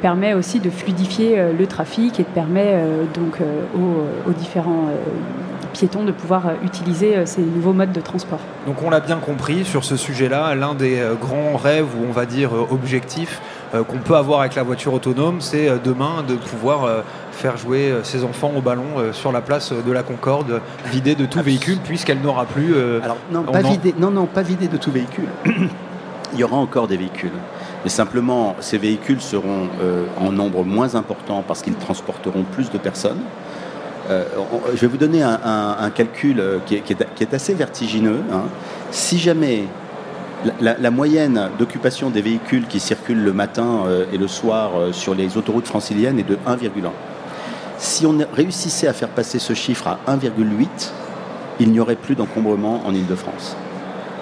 permet 0.00 0.34
aussi 0.34 0.60
de 0.60 0.70
fluidifier 0.70 1.40
le 1.56 1.66
trafic 1.66 2.18
et 2.18 2.24
permet 2.24 2.76
donc 3.14 3.38
aux, 3.76 4.32
différents 4.32 4.88
piétons 5.72 6.04
de 6.04 6.12
pouvoir 6.12 6.46
euh, 6.46 6.52
utiliser 6.64 7.16
euh, 7.16 7.26
ces 7.26 7.40
nouveaux 7.40 7.72
modes 7.72 7.92
de 7.92 8.00
transport. 8.00 8.38
Donc 8.66 8.82
on 8.82 8.90
l'a 8.90 9.00
bien 9.00 9.16
compris 9.16 9.64
sur 9.64 9.84
ce 9.84 9.96
sujet-là, 9.96 10.54
l'un 10.54 10.74
des 10.74 10.98
euh, 10.98 11.14
grands 11.14 11.56
rêves 11.56 11.88
ou 11.98 12.06
on 12.08 12.12
va 12.12 12.26
dire 12.26 12.41
objectifs 12.46 13.40
qu'on 13.72 13.98
peut 13.98 14.16
avoir 14.16 14.40
avec 14.40 14.54
la 14.54 14.62
voiture 14.62 14.92
autonome, 14.92 15.40
c'est 15.40 15.70
demain 15.82 16.22
de 16.26 16.34
pouvoir 16.34 17.04
faire 17.32 17.56
jouer 17.56 17.94
ses 18.02 18.22
enfants 18.22 18.52
au 18.54 18.60
ballon 18.60 19.12
sur 19.12 19.32
la 19.32 19.40
place 19.40 19.72
de 19.72 19.92
la 19.92 20.02
Concorde, 20.02 20.60
vidée 20.90 21.14
de 21.14 21.24
tout 21.24 21.40
véhicule, 21.40 21.78
puisqu'elle 21.82 22.20
n'aura 22.20 22.44
plus. 22.44 22.74
Alors, 23.02 23.16
non, 23.32 23.44
pas 23.44 23.62
vidée, 23.62 23.94
non, 23.98 24.10
non, 24.10 24.26
pas 24.26 24.42
vidée 24.42 24.68
de 24.68 24.76
tout 24.76 24.90
véhicule. 24.92 25.28
Il 26.34 26.38
y 26.38 26.44
aura 26.44 26.56
encore 26.56 26.86
des 26.86 26.98
véhicules. 26.98 27.32
Mais 27.84 27.90
simplement, 27.90 28.56
ces 28.60 28.76
véhicules 28.76 29.22
seront 29.22 29.68
en 30.20 30.32
nombre 30.32 30.64
moins 30.64 30.94
important 30.94 31.42
parce 31.46 31.62
qu'ils 31.62 31.76
transporteront 31.76 32.44
plus 32.44 32.70
de 32.70 32.76
personnes. 32.76 33.20
Euh, 34.10 34.24
je 34.74 34.80
vais 34.80 34.86
vous 34.86 34.96
donner 34.96 35.22
un, 35.22 35.90
calcul 35.94 36.40
euh, 36.40 36.58
qui 36.66 36.76
est, 36.76 37.34
assez 37.34 37.54
vertigineux. 37.54 38.20
Hein. 38.32 38.42
Si 38.90 39.18
jamais 39.18 39.64
la, 40.60 40.90
moyenne 40.90 41.50
d'occupation 41.58 42.10
des 42.10 42.22
véhicules 42.22 42.66
qui 42.66 42.80
circulent 42.80 43.22
le 43.22 43.32
matin 43.32 43.84
euh, 43.86 44.04
et 44.12 44.18
le 44.18 44.28
soir 44.28 44.72
sur 44.92 45.14
les 45.14 45.36
autoroutes 45.36 45.66
franciliennes 45.66 46.18
est 46.18 46.28
de 46.28 46.36
1,1. 46.46 46.68
Si 47.78 48.06
on 48.06 48.16
réussissait 48.32 48.86
à 48.86 48.92
faire 48.92 49.08
passer 49.08 49.38
ce 49.38 49.54
chiffre 49.54 49.88
à 49.88 49.98
1,8, 50.08 50.66
il 51.60 51.70
n'y 51.70 51.80
aurait 51.80 51.96
plus 51.96 52.14
d'encombrement 52.14 52.82
en 52.86 52.94
Ile-de-France. 52.94 53.56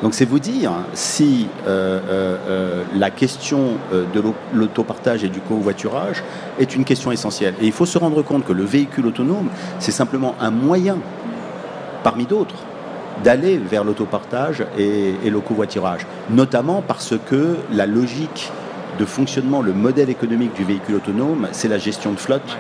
Donc 0.02 0.14
c'est 0.14 0.24
vous 0.24 0.38
dire 0.38 0.72
si 0.94 1.46
euh, 1.66 2.00
euh, 2.08 2.36
euh, 2.48 2.84
la 2.96 3.10
question 3.10 3.72
de 3.92 4.22
l'autopartage 4.54 5.24
et 5.24 5.28
du 5.28 5.40
covoiturage 5.40 6.22
est 6.58 6.74
une 6.74 6.84
question 6.84 7.12
essentielle. 7.12 7.54
Et 7.60 7.66
il 7.66 7.72
faut 7.72 7.86
se 7.86 7.98
rendre 7.98 8.22
compte 8.22 8.44
que 8.44 8.52
le 8.52 8.64
véhicule 8.64 9.06
autonome, 9.06 9.48
c'est 9.78 9.92
simplement 9.92 10.34
un 10.40 10.50
moyen, 10.50 10.98
parmi 12.02 12.24
d'autres, 12.24 12.64
d'aller 13.22 13.58
vers 13.58 13.84
l'autopartage 13.84 14.64
et, 14.78 15.14
le 15.30 15.40
covoiturage. 15.40 16.06
Notamment 16.30 16.82
parce 16.86 17.14
que 17.26 17.56
la 17.72 17.86
logique 17.86 18.50
de 18.98 19.04
fonctionnement, 19.04 19.62
le 19.62 19.72
modèle 19.72 20.10
économique 20.10 20.54
du 20.54 20.64
véhicule 20.64 20.96
autonome, 20.96 21.48
c'est 21.52 21.68
la 21.68 21.78
gestion 21.78 22.12
de 22.12 22.18
flotte 22.18 22.56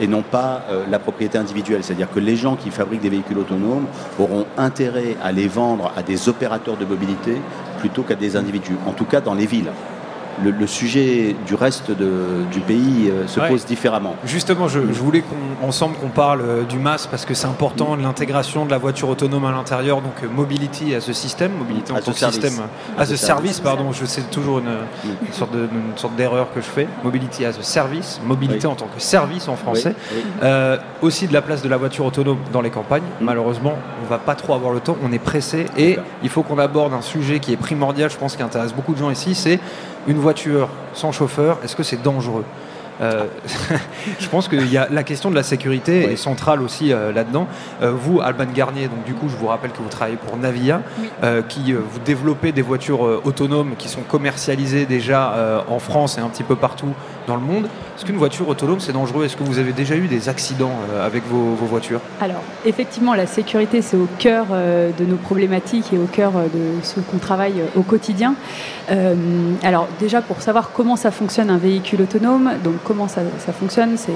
et 0.00 0.06
non 0.06 0.22
pas 0.22 0.64
euh, 0.70 0.84
la 0.90 0.98
propriété 0.98 1.38
individuelle. 1.38 1.84
C'est-à-dire 1.84 2.10
que 2.10 2.20
les 2.20 2.36
gens 2.36 2.56
qui 2.56 2.70
fabriquent 2.70 3.02
des 3.02 3.10
véhicules 3.10 3.38
autonomes 3.38 3.86
auront 4.18 4.46
intérêt 4.58 5.16
à 5.22 5.32
les 5.32 5.48
vendre 5.48 5.92
à 5.96 6.02
des 6.02 6.28
opérateurs 6.28 6.76
de 6.76 6.84
mobilité 6.84 7.36
plutôt 7.78 8.02
qu'à 8.02 8.14
des 8.14 8.36
individus, 8.36 8.76
en 8.86 8.92
tout 8.92 9.04
cas 9.04 9.20
dans 9.20 9.34
les 9.34 9.46
villes. 9.46 9.70
Le, 10.42 10.66
sujet 10.66 11.36
du 11.46 11.54
reste 11.54 11.90
du 11.90 12.60
pays 12.60 13.10
euh, 13.10 13.26
se 13.26 13.40
pose 13.40 13.64
différemment. 13.64 14.16
Justement, 14.24 14.68
je, 14.68 14.78
voulais 14.78 15.22
qu'on, 15.22 15.66
ensemble 15.66 15.96
qu'on 15.96 16.08
parle 16.08 16.40
euh, 16.42 16.62
du 16.62 16.78
MAS 16.78 17.06
parce 17.10 17.24
que 17.24 17.34
c'est 17.34 17.46
important, 17.46 17.96
de 17.96 18.02
l'intégration 18.02 18.64
de 18.64 18.70
la 18.70 18.78
voiture 18.78 19.08
autonome 19.08 19.44
à 19.44 19.52
l'intérieur, 19.52 20.00
donc 20.00 20.14
euh, 20.22 20.28
mobility 20.28 20.94
à 20.94 21.00
ce 21.00 21.12
système, 21.12 21.52
mobilité 21.52 21.92
en 21.92 22.00
tant 22.00 22.12
que 22.12 22.18
système, 22.18 22.54
à 22.96 23.06
ce 23.06 23.16
service, 23.16 23.60
pardon, 23.60 23.92
je 23.92 24.04
sais 24.04 24.22
toujours 24.22 24.58
une, 24.58 25.32
sorte, 25.32 25.52
de, 25.52 25.68
sorte 25.96 26.16
d'erreur 26.16 26.48
que 26.54 26.60
je 26.60 26.66
fais, 26.66 26.88
mobility 27.04 27.44
as 27.44 27.58
a 27.58 27.62
service, 27.62 28.20
mobilité 28.24 28.66
en 28.66 28.74
tant 28.74 28.86
que 28.86 29.00
service 29.00 29.48
en 29.48 29.56
français, 29.56 29.94
aussi 31.02 31.26
de 31.26 31.32
la 31.32 31.42
place 31.42 31.62
de 31.62 31.68
la 31.68 31.76
voiture 31.76 32.04
autonome 32.04 32.38
dans 32.52 32.60
les 32.60 32.70
campagnes. 32.70 33.02
Mm. 33.20 33.24
Malheureusement, 33.24 33.74
on 34.02 34.08
va 34.08 34.18
pas 34.18 34.34
trop 34.34 34.54
avoir 34.54 34.72
le 34.72 34.80
temps, 34.80 34.96
on 35.02 35.12
est 35.12 35.18
pressé 35.18 35.66
et 35.76 35.98
il 36.22 36.28
faut 36.28 36.42
qu'on 36.42 36.58
aborde 36.58 36.94
un 36.94 37.02
sujet 37.02 37.40
qui 37.40 37.52
est 37.52 37.56
primordial, 37.56 38.10
je 38.10 38.16
pense, 38.16 38.36
qui 38.36 38.42
intéresse 38.42 38.72
beaucoup 38.72 38.94
de 38.94 38.98
gens 38.98 39.10
ici, 39.10 39.34
c'est 39.34 39.60
une 40.06 40.18
voiture 40.18 40.68
sans 40.94 41.12
chauffeur, 41.12 41.58
est-ce 41.64 41.76
que 41.76 41.82
c'est 41.82 42.02
dangereux 42.02 42.44
euh, 43.00 43.24
je 44.20 44.28
pense 44.28 44.48
que 44.48 44.56
y 44.56 44.76
a, 44.76 44.88
la 44.90 45.02
question 45.02 45.30
de 45.30 45.34
la 45.34 45.42
sécurité 45.42 46.12
est 46.12 46.16
centrale 46.16 46.62
aussi 46.62 46.92
euh, 46.92 47.12
là-dedans. 47.12 47.46
Euh, 47.82 47.92
vous, 47.92 48.20
Alban 48.20 48.46
Garnier, 48.54 48.88
donc 48.88 49.04
du 49.04 49.14
coup, 49.14 49.28
je 49.28 49.36
vous 49.36 49.46
rappelle 49.46 49.72
que 49.72 49.82
vous 49.82 49.88
travaillez 49.88 50.16
pour 50.16 50.36
Navia, 50.36 50.82
qui 51.48 51.72
vous 51.72 51.98
développez 52.04 52.52
des 52.52 52.62
voitures 52.62 53.00
autonomes 53.24 53.74
qui 53.76 53.88
sont 53.88 54.02
commercialisées 54.02 54.86
déjà 54.86 55.64
en 55.68 55.78
France 55.78 56.18
et 56.18 56.20
un 56.20 56.28
petit 56.28 56.42
peu 56.42 56.56
partout 56.56 56.92
dans 57.26 57.36
le 57.36 57.42
monde. 57.42 57.68
Est-ce 57.96 58.04
qu'une 58.04 58.16
voiture 58.16 58.48
autonome, 58.48 58.80
c'est 58.80 58.92
dangereux? 58.92 59.24
Est-ce 59.24 59.36
que 59.36 59.42
vous 59.42 59.58
avez 59.58 59.72
déjà 59.72 59.96
eu 59.96 60.06
des 60.06 60.28
accidents 60.28 60.72
avec 61.04 61.24
vos, 61.26 61.54
voitures? 61.66 62.00
Alors, 62.20 62.42
effectivement, 62.64 63.14
la 63.14 63.26
sécurité, 63.26 63.82
c'est 63.82 63.96
au 63.96 64.08
cœur 64.18 64.46
de 64.48 65.04
nos 65.04 65.16
problématiques 65.16 65.92
et 65.92 65.98
au 65.98 66.06
cœur 66.06 66.32
de 66.32 66.82
ce 66.82 67.00
qu'on 67.00 67.18
travaille 67.18 67.62
au 67.76 67.82
quotidien. 67.82 68.34
alors, 69.62 69.88
déjà, 70.00 70.22
pour 70.22 70.40
savoir 70.40 70.72
comment 70.72 70.96
ça 70.96 71.10
fonctionne 71.10 71.50
un 71.50 71.58
véhicule 71.58 72.02
autonome, 72.02 72.52
donc 72.64 72.74
comment 72.84 73.08
ça, 73.08 73.22
fonctionne, 73.52 73.96
c'est 73.96 74.12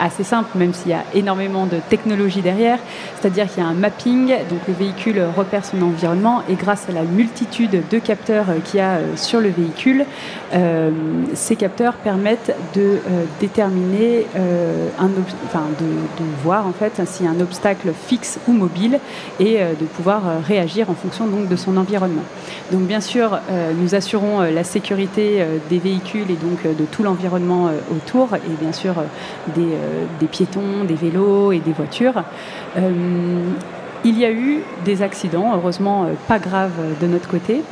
assez 0.00 0.24
simple, 0.24 0.56
même 0.56 0.72
s'il 0.72 0.90
y 0.90 0.94
a 0.94 1.04
énormément 1.14 1.66
de 1.66 1.76
technologie 1.88 2.40
derrière. 2.40 2.78
C'est-à-dire 3.20 3.48
qu'il 3.48 3.62
y 3.62 3.66
a 3.66 3.68
un 3.68 3.74
mapping, 3.74 4.28
donc 4.48 4.60
le 4.66 4.74
véhicule 4.74 5.22
repère 5.36 5.64
son 5.64 5.82
environnement 5.82 6.42
et 6.48 6.54
grâce 6.54 6.88
à 6.88 6.92
la 6.92 7.02
multitude 7.02 7.82
de 7.90 7.98
capteurs 7.98 8.46
qu'il 8.64 8.78
y 8.78 8.82
a 8.82 8.96
euh, 8.96 9.16
sur 9.16 9.40
le 9.40 9.48
véhicule, 9.48 10.04
euh, 10.54 10.90
ces 11.34 11.56
capteurs 11.56 11.94
permettent 11.94 12.54
de 12.74 12.80
euh, 12.80 13.17
déterminer, 13.40 14.26
un, 14.36 15.10
enfin 15.46 15.64
de, 15.78 16.24
voir 16.42 16.66
en 16.66 16.72
fait 16.72 17.00
a 17.00 17.28
un 17.28 17.40
obstacle 17.40 17.92
fixe 18.06 18.38
ou 18.46 18.52
mobile 18.52 19.00
et 19.40 19.58
de 19.58 19.84
pouvoir 19.84 20.22
réagir 20.46 20.90
en 20.90 20.94
fonction 20.94 21.26
donc 21.26 21.48
de 21.48 21.56
son 21.56 21.76
environnement. 21.76 22.22
Donc 22.72 22.82
bien 22.82 23.00
sûr, 23.00 23.38
nous 23.80 23.94
assurons 23.94 24.40
la 24.40 24.64
sécurité 24.64 25.44
des 25.68 25.78
véhicules 25.78 26.30
et 26.30 26.34
donc 26.36 26.62
de 26.64 26.84
tout 26.84 27.02
l'environnement 27.02 27.70
autour 27.90 28.34
et 28.36 28.56
bien 28.60 28.72
sûr 28.72 28.94
euh, 28.98 29.02
euh, 29.58 30.04
des, 30.20 30.26
piétons, 30.26 30.84
des 30.86 30.94
vélos 30.94 31.52
et 31.52 31.58
des 31.58 31.72
voitures. 31.72 32.22
Euh, 32.76 32.90
il 34.04 34.18
y 34.18 34.24
a 34.24 34.30
eu 34.30 34.62
des 34.84 35.02
accidents, 35.02 35.52
heureusement 35.54 36.06
pas 36.28 36.38
graves 36.38 36.70
de 37.00 37.06
notre 37.08 37.28
côté. 37.28 37.62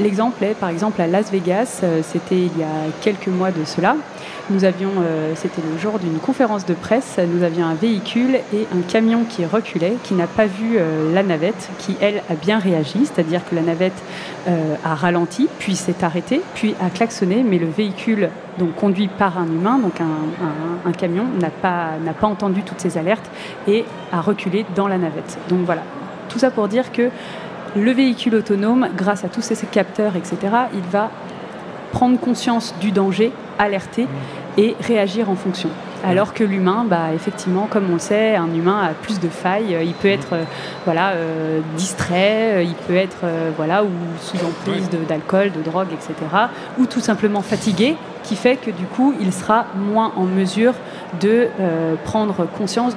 L'exemple 0.00 0.42
est 0.42 0.54
par 0.54 0.70
exemple 0.70 1.02
à 1.02 1.06
Las 1.06 1.30
Vegas, 1.30 1.82
c'était 2.02 2.38
il 2.38 2.58
y 2.58 2.62
a 2.62 2.90
quelques 3.02 3.28
mois 3.28 3.50
de 3.50 3.62
cela. 3.66 3.96
Nous 4.50 4.64
avions, 4.64 4.90
euh, 4.98 5.32
c'était 5.36 5.62
le 5.62 5.78
jour 5.78 5.98
d'une 5.98 6.18
conférence 6.18 6.66
de 6.66 6.74
presse, 6.74 7.18
nous 7.18 7.42
avions 7.42 7.66
un 7.66 7.74
véhicule 7.74 8.36
et 8.52 8.66
un 8.74 8.82
camion 8.86 9.24
qui 9.24 9.44
reculait, 9.44 9.94
qui 10.02 10.14
n'a 10.14 10.26
pas 10.26 10.46
vu 10.46 10.76
euh, 10.76 11.12
la 11.14 11.22
navette, 11.22 11.70
qui 11.78 11.96
elle 12.00 12.22
a 12.28 12.34
bien 12.34 12.58
réagi, 12.58 13.06
c'est-à-dire 13.06 13.40
que 13.48 13.54
la 13.54 13.62
navette 13.62 14.02
euh, 14.48 14.74
a 14.84 14.94
ralenti, 14.94 15.48
puis 15.58 15.76
s'est 15.76 16.02
arrêtée, 16.02 16.42
puis 16.54 16.74
a 16.80 16.90
klaxonné, 16.90 17.44
mais 17.48 17.58
le 17.58 17.68
véhicule, 17.68 18.30
donc 18.58 18.74
conduit 18.74 19.08
par 19.08 19.38
un 19.38 19.46
humain, 19.46 19.78
donc 19.78 20.00
un, 20.00 20.92
camion, 20.92 21.24
n'a 21.40 21.50
pas, 21.50 21.92
n'a 22.04 22.12
pas 22.12 22.26
entendu 22.26 22.62
toutes 22.62 22.80
ces 22.80 22.98
alertes 22.98 23.30
et 23.66 23.84
a 24.12 24.20
reculé 24.20 24.66
dans 24.74 24.88
la 24.88 24.98
navette. 24.98 25.38
Donc 25.48 25.60
voilà, 25.64 25.82
tout 26.28 26.38
ça 26.38 26.50
pour 26.50 26.68
dire 26.68 26.92
que 26.92 27.10
le 27.76 27.90
véhicule 27.92 28.34
autonome, 28.34 28.88
grâce 28.96 29.24
à 29.24 29.28
tous 29.28 29.40
ces 29.40 29.56
capteurs, 29.66 30.16
etc., 30.16 30.36
il 30.74 30.82
va 30.90 31.10
prendre 31.92 32.18
conscience 32.18 32.74
du 32.80 32.90
danger, 32.90 33.32
alerter 33.58 34.08
et 34.58 34.74
réagir 34.80 35.30
en 35.30 35.36
fonction. 35.36 35.68
Alors 36.04 36.34
que 36.34 36.42
l'humain, 36.42 36.84
bah, 36.88 37.14
effectivement, 37.14 37.68
comme 37.70 37.88
on 37.88 37.94
le 37.94 37.98
sait, 38.00 38.34
un 38.34 38.52
humain 38.52 38.80
a 38.82 38.88
plus 38.88 39.20
de 39.20 39.28
failles. 39.28 39.76
Il 39.84 39.92
peut 39.92 40.08
être 40.08 40.32
euh, 40.32 40.44
voilà, 40.84 41.10
euh, 41.10 41.60
distrait, 41.76 42.56
euh, 42.56 42.62
il 42.64 42.74
peut 42.74 42.96
être 42.96 43.24
voilà, 43.56 43.84
ou 43.84 43.90
sous 44.20 44.38
emprise 44.44 44.88
d'alcool, 45.08 45.52
de, 45.52 45.62
drogue, 45.62 45.88
etc. 45.92 46.14
Ou 46.78 46.86
tout 46.86 47.00
simplement 47.00 47.40
fatigué, 47.40 47.96
qui 48.22 48.36
fait 48.36 48.56
que 48.56 48.70
du 48.70 48.86
coup, 48.86 49.14
il 49.20 49.32
sera 49.32 49.66
moins 49.76 50.12
en 50.16 50.24
mesure 50.24 50.74
de 51.20 51.48
prendre 52.04 52.46
conscience 52.46 52.94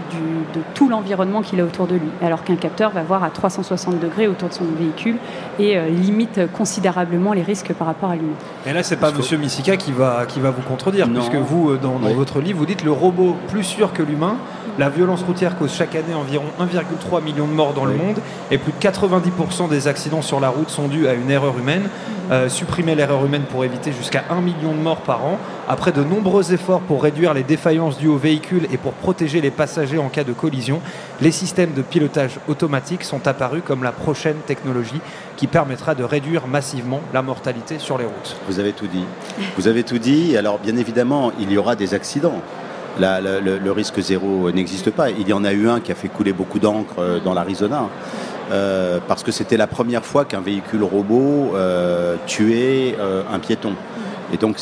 de 0.54 0.62
tout 0.74 0.90
l'environnement 0.90 1.42
qu'il 1.42 1.60
a 1.60 1.64
autour 1.64 1.88
de 1.88 1.96
lui. 1.96 2.10
Alors 2.22 2.44
qu'un 2.44 2.56
capteur 2.56 2.92
va 2.92 3.04
voir 3.04 3.24
à 3.24 3.30
360 3.30 4.00
degrés 4.00 4.28
autour 4.28 4.50
de 4.50 4.54
son 4.54 4.66
véhicule 4.78 5.18
et 5.60 5.78
limite 5.90 6.40
considérablement 6.54 7.34
les 7.34 7.44
risques 7.44 7.74
par 7.74 7.88
rapport 7.88 8.10
à 8.12 8.16
l'humain. 8.16 8.36
Et 8.66 8.74
là, 8.74 8.84
c'est 8.84 8.96
pas 8.96 9.12
Monsieur 9.12 9.38
Missika 9.38 9.78
qui 9.78 9.92
va, 9.92 10.26
qui 10.28 10.40
va 10.40 10.52
vous 10.52 10.62
contredire, 10.62 11.10
puisque 11.10 11.36
vous, 11.36 11.78
dans, 11.78 11.98
votre 11.98 12.40
livre, 12.40 12.60
vous 12.60 12.66
dites 12.66 12.84
le 12.84 12.92
robot 12.92 13.36
plus 13.50 13.64
sûr 13.64 13.94
que 13.94 14.04
l'humain. 14.04 14.38
La 14.78 14.90
violence 14.90 15.24
routière 15.24 15.58
cause 15.58 15.74
chaque 15.74 15.96
année 15.96 16.14
environ 16.14 16.46
1,3 16.60 17.24
million 17.24 17.48
de 17.48 17.54
morts 17.54 17.74
dans 17.74 17.86
le 17.86 17.94
monde 17.94 18.18
et 18.52 18.58
plus 18.58 18.74
de 18.74 18.78
90% 18.78 19.70
des 19.70 19.88
accidents 19.88 20.22
sur 20.22 20.42
la 20.42 20.50
route 20.50 20.70
sont 20.70 20.90
dus 20.90 21.08
à 21.08 21.14
une 21.14 21.32
erreur 21.32 21.58
humaine. 21.58 21.90
Euh, 22.32 22.50
supprimer 22.50 22.96
l'erreur 22.96 23.24
humaine 23.24 23.44
pour 23.44 23.64
éviter 23.66 23.92
jusqu'à 23.92 24.24
1 24.32 24.42
million 24.42 24.72
de 24.72 24.80
morts 24.80 25.02
par 25.02 25.24
an. 25.26 25.38
Après 25.68 25.92
de 25.92 26.04
nombreux 26.04 26.54
efforts 26.54 26.82
pour 26.82 27.04
réduire 27.04 27.36
les 27.36 27.44
défaillances 27.44 28.00
dues 28.00 28.08
aux 28.08 28.18
véhicules 28.18 28.68
et 28.72 28.78
pour 28.78 28.94
protéger 28.94 29.42
les 29.42 29.52
passagers 29.52 30.00
en 30.00 30.10
cas 30.10 30.24
de 30.24 30.34
collision, 30.34 30.82
les 31.22 31.32
systèmes 31.32 31.74
de 31.74 31.84
pilotage 31.84 32.40
automatique 32.48 33.04
sont 33.04 33.28
apparus 33.28 33.62
comme 33.64 33.84
la 33.84 33.92
prochaine 33.92 34.38
technologie 34.48 35.02
qui 35.38 35.46
permettra 35.46 35.94
de 35.94 36.04
réduire 36.04 36.48
massivement 36.48 37.02
la 37.14 37.22
mortalité 37.22 37.78
sur 37.78 37.98
les 38.00 38.06
routes. 38.06 38.38
Vous 38.48 38.60
avez 38.60 38.74
tout 38.74 38.88
dit. 38.88 39.06
Vous 39.56 39.68
avez 39.68 39.84
tout 39.84 40.00
dit. 40.00 40.36
Alors 40.36 40.58
bien 40.58 40.78
évidemment, 40.78 41.32
il 41.40 41.52
y 41.52 41.58
aura 41.58 41.76
des 41.76 41.94
accidents 41.94 42.42
le, 43.00 43.72
risque 43.72 44.00
zéro 44.00 44.52
n'existe 44.52 44.92
pas. 44.92 45.10
Il 45.10 45.28
y 45.28 45.34
en 45.34 45.44
a 45.44 45.54
eu 45.54 45.68
un 45.68 45.80
qui 45.80 45.92
a 45.92 45.96
fait 45.96 46.08
couler 46.08 46.34
beaucoup 46.34 46.60
d'encre 46.60 46.96
euh, 47.00 47.20
dans 47.20 47.34
l'Arizona. 47.34 47.90
Euh, 48.52 49.00
parce 49.08 49.24
que 49.24 49.32
c'était 49.32 49.58
la 49.58 49.66
première 49.66 50.06
fois 50.06 50.24
qu'un 50.24 50.42
véhicule 50.42 50.84
robot 50.84 51.56
euh, 51.56 52.16
tuait 52.28 52.96
un 53.32 53.40
piéton. 53.40 53.74
Et 54.36 54.38
donc, 54.38 54.58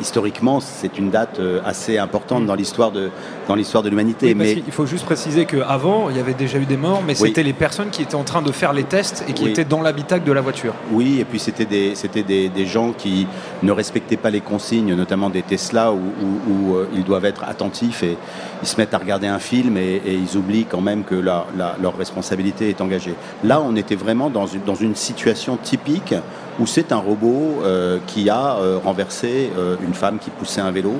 historiquement, 0.00 0.60
c'est 0.60 0.96
une 0.96 1.10
date 1.10 1.40
euh, 1.40 1.60
assez 1.64 1.98
importante 1.98 2.46
dans 2.46 2.54
l'histoire 2.54 2.92
de, 2.92 3.10
dans 3.48 3.56
l'histoire 3.56 3.82
de 3.82 3.88
l'humanité. 3.88 4.32
mais 4.32 4.52
il 4.64 4.72
faut 4.72 4.86
juste 4.86 5.04
préciser 5.04 5.44
qu'avant, 5.44 6.08
il 6.08 6.16
y 6.16 6.20
avait 6.20 6.34
déjà 6.34 6.58
eu 6.58 6.66
des 6.66 6.76
morts, 6.76 7.02
mais 7.04 7.16
c'était 7.16 7.42
les 7.42 7.52
personnes 7.52 7.90
qui 7.90 8.02
étaient 8.02 8.14
en 8.14 8.22
train 8.22 8.42
de 8.42 8.52
faire 8.52 8.72
les 8.72 8.84
tests 8.84 9.24
et 9.26 9.32
qui 9.32 9.48
étaient 9.48 9.64
dans 9.64 9.82
l'habitacle 9.82 10.24
de 10.24 10.30
la 10.30 10.40
voiture. 10.40 10.72
Oui, 10.92 11.18
et 11.18 11.24
puis 11.24 11.40
c'était 11.40 11.64
des, 11.64 11.96
c'était 11.96 12.22
des, 12.22 12.48
des, 12.48 12.66
gens 12.66 12.92
qui 12.92 13.26
ne 13.64 13.72
respectaient 13.72 14.16
pas 14.16 14.30
les 14.30 14.40
consignes, 14.40 14.94
notamment 14.94 15.30
des 15.30 15.42
Tesla, 15.42 15.92
où, 15.92 15.98
où, 15.98 16.76
euh, 16.76 16.86
ils 16.94 17.02
doivent 17.02 17.24
être 17.24 17.42
attentifs 17.42 18.04
et 18.04 18.16
ils 18.62 18.68
se 18.68 18.76
mettent 18.76 18.94
à 18.94 18.98
regarder 18.98 19.26
un 19.26 19.40
film 19.40 19.76
et, 19.78 20.00
ils 20.06 20.36
oublient 20.36 20.66
quand 20.66 20.80
même 20.80 21.02
que 21.02 21.16
la, 21.16 21.44
leur 21.82 21.98
responsabilité 21.98 22.68
est 22.68 22.80
engagée. 22.80 23.14
Là, 23.42 23.60
on 23.60 23.74
était 23.74 23.96
vraiment 23.96 24.30
dans 24.30 24.46
une, 24.46 24.62
dans 24.62 24.76
une 24.76 24.94
situation 24.94 25.56
typique 25.56 26.14
où 26.58 26.66
c'est 26.66 26.92
un 26.92 26.96
robot 26.96 27.62
euh, 27.62 27.98
qui 28.06 28.28
a 28.30 28.56
euh, 28.56 28.78
renversé 28.82 29.50
euh, 29.56 29.76
une 29.86 29.94
femme 29.94 30.18
qui 30.18 30.30
poussait 30.30 30.60
un 30.60 30.70
vélo. 30.70 30.94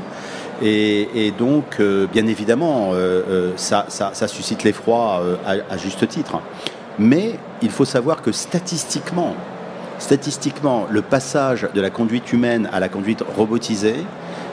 Et, 0.60 1.32
donc, 1.38 1.80
bien 2.12 2.26
évidemment, 2.26 2.90
ça, 3.54 3.86
suscite 4.26 4.64
l'effroi 4.64 5.22
à, 5.46 5.76
juste 5.76 6.08
titre. 6.08 6.40
Mais 6.98 7.38
il 7.62 7.70
faut 7.70 7.84
savoir 7.84 8.22
que 8.22 8.32
statistiquement, 8.32 9.36
statistiquement, 10.00 10.88
le 10.90 11.00
passage 11.00 11.68
de 11.72 11.80
la 11.80 11.90
conduite 11.90 12.32
humaine 12.32 12.68
à 12.72 12.80
la 12.80 12.88
conduite 12.88 13.22
robotisée 13.36 14.04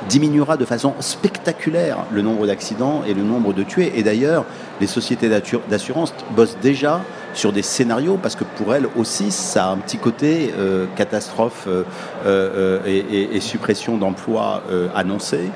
diminuera 0.08 0.58
de 0.58 0.66
façon 0.66 0.94
spectaculaire 1.00 1.98
le 2.12 2.22
nombre 2.22 2.46
d'accidents 2.46 3.02
et 3.08 3.16
le 3.16 3.24
nombre 3.24 3.54
de 3.54 3.64
tués. 3.64 3.92
Et 3.96 4.04
d'ailleurs, 4.04 4.46
les 4.80 4.86
sociétés 4.86 5.28
d'assurance 5.28 6.14
bossent 6.36 6.58
déjà 6.62 7.02
sur 7.36 7.52
des 7.52 7.62
scénarios 7.62 8.18
parce 8.22 8.36
que 8.36 8.44
pour 8.44 8.74
elles 8.74 8.88
aussi, 8.96 9.30
ça 9.30 9.68
a 9.68 9.72
un 9.72 9.78
petit 9.78 9.98
côté 9.98 10.54
euh, 10.58 10.86
catastrophe 10.96 11.68
euh, 11.68 11.84
euh, 12.26 12.80
et, 12.86 13.40
suppression 13.40 13.98
d'emplois 13.98 14.64
annoncés. 14.96 15.52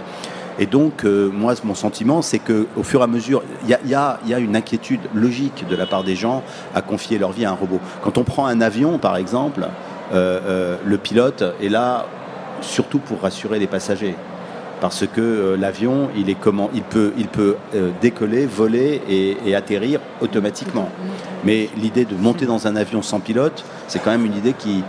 Et 0.59 0.65
donc, 0.65 1.05
moi, 1.05 1.53
mon 1.63 1.73
sentiment, 1.73 2.21
c'est 2.21 2.39
qu'au 2.39 2.83
fur 2.83 2.99
et 2.99 3.03
à 3.03 3.07
mesure, 3.07 3.41
il 3.63 3.69
y, 3.69 3.89
y 3.89 3.95
a, 3.95 4.39
une 4.39 4.55
inquiétude 4.55 4.99
logique 5.15 5.65
de 5.67 5.75
la 5.75 5.87
part 5.87 6.03
des 6.03 6.15
gens 6.15 6.43
à 6.75 6.81
confier 6.81 7.17
leur 7.17 7.31
vie 7.31 7.45
à 7.45 7.51
un 7.51 7.55
robot. 7.55 7.79
Quand 8.03 8.17
on 8.17 8.23
prend 8.23 8.45
un 8.45 8.61
avion, 8.61 8.99
par 8.99 9.15
exemple, 9.15 9.67
le 10.11 10.97
pilote 10.97 11.43
est 11.63 11.69
là 11.69 12.05
surtout 12.61 12.99
pour 12.99 13.21
rassurer 13.21 13.57
les 13.57 13.67
passagers. 13.67 14.15
Parce 14.81 15.05
que 15.07 15.55
l'avion, 15.59 16.09
il 16.15 16.29
est 16.29 16.35
comment 16.35 16.69
Il 16.73 16.83
peut, 16.83 17.13
il 17.17 17.27
peut 17.27 17.55
décoller, 18.01 18.45
voler 18.45 19.01
et, 19.45 19.55
atterrir 19.55 19.99
automatiquement. 20.21 20.89
Mais 21.43 21.69
l'idée 21.77 22.05
de 22.05 22.15
monter 22.15 22.45
dans 22.45 22.67
un 22.67 22.75
avion 22.75 23.01
sans 23.01 23.19
pilote, 23.19 23.63
c'est 23.87 23.99
quand 23.99 24.11
même 24.11 24.25
une 24.25 24.35
idée 24.35 24.53
qui, 24.53 24.83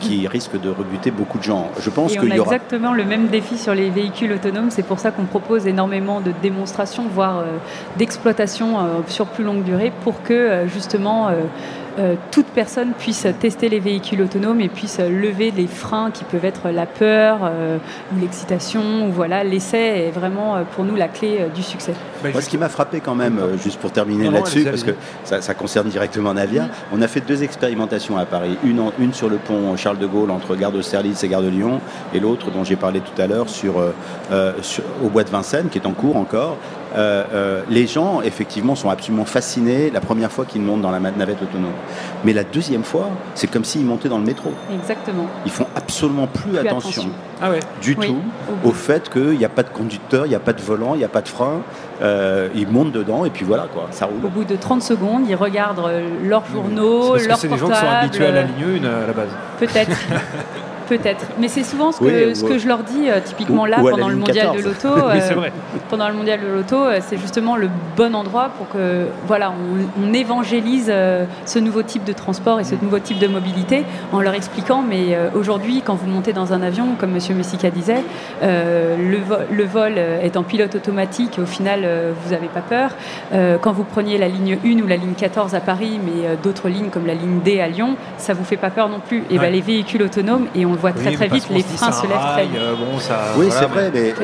qui 0.00 0.26
risque 0.26 0.60
de 0.60 0.68
rebuter 0.68 1.10
beaucoup 1.10 1.38
de 1.38 1.42
gens. 1.42 1.70
Je 1.80 1.90
pense 1.90 2.16
qu'il 2.16 2.34
y 2.34 2.38
aura 2.38 2.54
exactement 2.54 2.92
le 2.92 3.04
même 3.04 3.28
défi 3.28 3.58
sur 3.58 3.74
les 3.74 3.90
véhicules 3.90 4.32
autonomes. 4.32 4.70
C'est 4.70 4.84
pour 4.84 4.98
ça 4.98 5.10
qu'on 5.10 5.24
propose 5.24 5.66
énormément 5.66 6.20
de 6.20 6.32
démonstrations, 6.42 7.04
voire 7.12 7.44
d'exploitation 7.98 8.78
sur 9.08 9.26
plus 9.26 9.44
longue 9.44 9.62
durée, 9.62 9.92
pour 10.02 10.22
que 10.22 10.66
justement 10.66 11.28
euh, 11.28 11.42
toute 12.30 12.46
personne 12.46 12.92
puisse 12.92 13.26
tester 13.40 13.68
les 13.68 13.80
véhicules 13.80 14.20
autonomes 14.22 14.60
et 14.60 14.68
puisse 14.68 14.98
lever 14.98 15.50
les 15.50 15.66
freins 15.66 16.10
qui 16.10 16.24
peuvent 16.24 16.44
être 16.44 16.68
la 16.70 16.86
peur 16.86 17.40
euh, 17.42 17.78
ou 18.12 18.20
l'excitation. 18.20 19.06
Ou 19.06 19.12
voilà, 19.12 19.44
l'essai 19.44 20.06
est 20.06 20.10
vraiment 20.10 20.56
euh, 20.56 20.62
pour 20.74 20.84
nous 20.84 20.96
la 20.96 21.08
clé 21.08 21.46
du 21.54 21.62
succès. 21.62 21.94
Moi, 22.22 22.40
ce 22.40 22.48
qui 22.48 22.58
m'a 22.58 22.68
frappé 22.68 23.00
quand 23.00 23.14
même, 23.14 23.40
juste 23.62 23.78
pour 23.78 23.92
terminer 23.92 24.30
là-dessus, 24.30 24.64
parce 24.64 24.82
que 24.82 24.92
ça, 25.24 25.54
concerne 25.54 25.88
directement 25.88 26.34
Navia, 26.34 26.68
on 26.92 27.00
a 27.02 27.08
fait 27.08 27.20
deux 27.20 27.42
expérimentations 27.42 28.16
à 28.16 28.26
Paris. 28.26 28.58
Une, 28.64 28.82
une 28.98 29.14
sur 29.14 29.28
le 29.28 29.36
pont 29.36 29.76
Charles 29.76 29.98
de 29.98 30.06
Gaulle 30.06 30.30
entre 30.30 30.56
Gare 30.56 30.72
d'Austerlitz 30.72 31.22
et 31.24 31.28
Gare 31.28 31.42
de 31.42 31.48
Lyon, 31.48 31.80
et 32.12 32.20
l'autre 32.20 32.50
dont 32.50 32.64
j'ai 32.64 32.76
parlé 32.76 33.00
tout 33.00 33.20
à 33.20 33.26
l'heure 33.26 33.48
sur, 33.48 33.74
sur, 34.62 34.84
au 35.04 35.08
Bois 35.08 35.24
de 35.24 35.30
Vincennes, 35.30 35.68
qui 35.68 35.78
est 35.78 35.86
en 35.86 35.92
cours 35.92 36.16
encore. 36.16 36.56
Euh, 36.94 37.24
euh, 37.32 37.62
les 37.68 37.86
gens, 37.86 38.22
effectivement, 38.22 38.74
sont 38.74 38.90
absolument 38.90 39.24
fascinés 39.24 39.90
la 39.90 40.00
première 40.00 40.30
fois 40.30 40.44
qu'ils 40.44 40.62
montent 40.62 40.82
dans 40.82 40.90
la 40.90 41.00
navette 41.00 41.42
autonome. 41.42 41.72
Mais 42.24 42.32
la 42.32 42.44
deuxième 42.44 42.84
fois, 42.84 43.08
c'est 43.34 43.50
comme 43.50 43.64
s'ils 43.64 43.84
montaient 43.84 44.08
dans 44.08 44.18
le 44.18 44.24
métro. 44.24 44.52
Exactement. 44.72 45.26
Ils 45.44 45.50
font 45.50 45.66
absolument 45.74 46.26
plus, 46.26 46.58
attention, 46.58 47.10
Ah 47.42 47.50
ouais. 47.50 47.60
du 47.82 47.96
tout 47.96 48.16
au, 48.64 48.70
fait 48.70 49.10
qu'il 49.10 49.38
n'y 49.38 49.44
a 49.44 49.48
pas 49.48 49.62
de 49.62 49.70
conducteur, 49.70 50.26
il 50.26 50.30
n'y 50.30 50.34
a 50.34 50.40
pas 50.40 50.52
de 50.52 50.62
volant, 50.62 50.94
il 50.94 50.98
n'y 50.98 51.04
a 51.04 51.08
pas 51.08 51.22
de 51.22 51.28
frein. 51.28 51.62
Euh, 52.02 52.48
ils 52.54 52.68
montent 52.68 52.92
dedans 52.92 53.24
et 53.24 53.30
puis 53.30 53.44
voilà, 53.44 53.66
quoi, 53.72 53.88
ça 53.90 54.06
roule. 54.06 54.24
Au 54.24 54.28
bout 54.28 54.44
de 54.44 54.56
30 54.56 54.82
secondes, 54.82 55.22
ils 55.28 55.34
regardent 55.34 55.90
leurs 56.22 56.46
journaux, 56.46 57.16
leurs 57.16 57.26
portables. 57.26 57.38
C'est 57.38 57.48
des 57.48 57.58
gens 57.58 57.68
qui 57.68 57.74
sont 57.74 57.86
habitués 57.86 58.26
à 58.26 58.32
la 58.32 58.42
ligne 58.42 58.84
1 58.84 59.04
à 59.04 59.06
la 59.06 59.12
base. 59.12 59.28
Peut-être. 59.58 59.96
Peut-être, 60.88 61.26
mais 61.38 61.48
c'est 61.48 61.64
souvent 61.64 61.90
ce 61.90 61.98
que, 61.98 62.34
ce 62.34 62.44
que 62.44 62.58
je 62.58 62.68
leur 62.68 62.84
dis 62.84 63.10
euh, 63.10 63.18
typiquement 63.24 63.66
là 63.66 63.78
pendant 63.90 64.08
le 64.08 64.16
mondial 64.16 64.56
de 64.56 64.62
l'auto. 64.62 64.88
Euh, 64.88 65.50
pendant 65.90 66.08
le 66.08 66.14
mondial 66.14 66.40
de 66.40 66.46
l'auto, 66.46 66.76
euh, 66.76 67.00
c'est 67.00 67.18
justement 67.18 67.56
le 67.56 67.68
bon 67.96 68.14
endroit 68.14 68.50
pour 68.56 68.68
que 68.68 69.06
voilà, 69.26 69.52
on, 69.52 70.12
évangélise 70.16 70.90
ce 71.44 71.58
nouveau 71.58 71.82
type 71.82 72.04
de 72.04 72.12
transport 72.14 72.58
et 72.58 72.64
ce 72.64 72.74
nouveau 72.80 72.98
type 72.98 73.18
de 73.18 73.26
mobilité 73.26 73.84
en 74.12 74.22
leur 74.22 74.32
expliquant. 74.32 74.80
Mais 74.80 75.14
aujourd'hui, 75.34 75.82
quand 75.84 75.94
vous 75.94 76.06
montez 76.06 76.32
dans 76.32 76.54
un 76.54 76.62
avion, 76.62 76.94
comme 76.98 77.10
Monsieur 77.10 77.34
Messica 77.34 77.70
disait, 77.70 78.02
le, 78.40 79.18
le, 79.50 79.64
vol 79.64 79.98
est 79.98 80.38
en 80.38 80.42
pilote 80.42 80.74
automatique. 80.74 81.38
Au 81.38 81.44
final, 81.44 81.86
vous 82.22 82.30
n'avez 82.30 82.46
pas 82.46 82.62
peur. 82.62 82.92
quand 83.60 83.72
vous 83.72 83.84
preniez 83.84 84.16
la 84.16 84.28
ligne 84.28 84.58
1 84.64 84.82
ou 84.82 84.86
la 84.86 84.96
ligne 84.96 85.12
14 85.12 85.54
à 85.54 85.60
Paris, 85.60 86.00
mais 86.02 86.36
d'autres 86.42 86.70
lignes 86.70 86.88
comme 86.88 87.06
la 87.06 87.14
ligne 87.14 87.40
D 87.44 87.60
à 87.60 87.68
Lyon, 87.68 87.96
ça 88.16 88.32
vous 88.32 88.44
fait 88.44 88.56
pas 88.56 88.70
peur 88.70 88.88
non 88.88 89.00
plus. 89.06 89.24
Et 89.28 89.38
ben, 89.38 89.52
les 89.52 89.60
véhicules 89.60 90.02
autonomes 90.02 90.46
et 90.54 90.64
on 90.64 90.75
on 90.76 90.80
voit 90.80 90.92
très 90.92 91.12
très 91.12 91.28
vite, 91.28 91.46
les 91.50 91.62
freins 91.62 91.92
se 91.92 92.06
lèvent 92.06 92.18
très 92.18 92.46
vite. 92.46 92.56
Euh, 92.56 92.74
oui, 93.36 93.46
c'est 93.50 93.66
vrai, 93.66 93.90
mais 93.92 94.14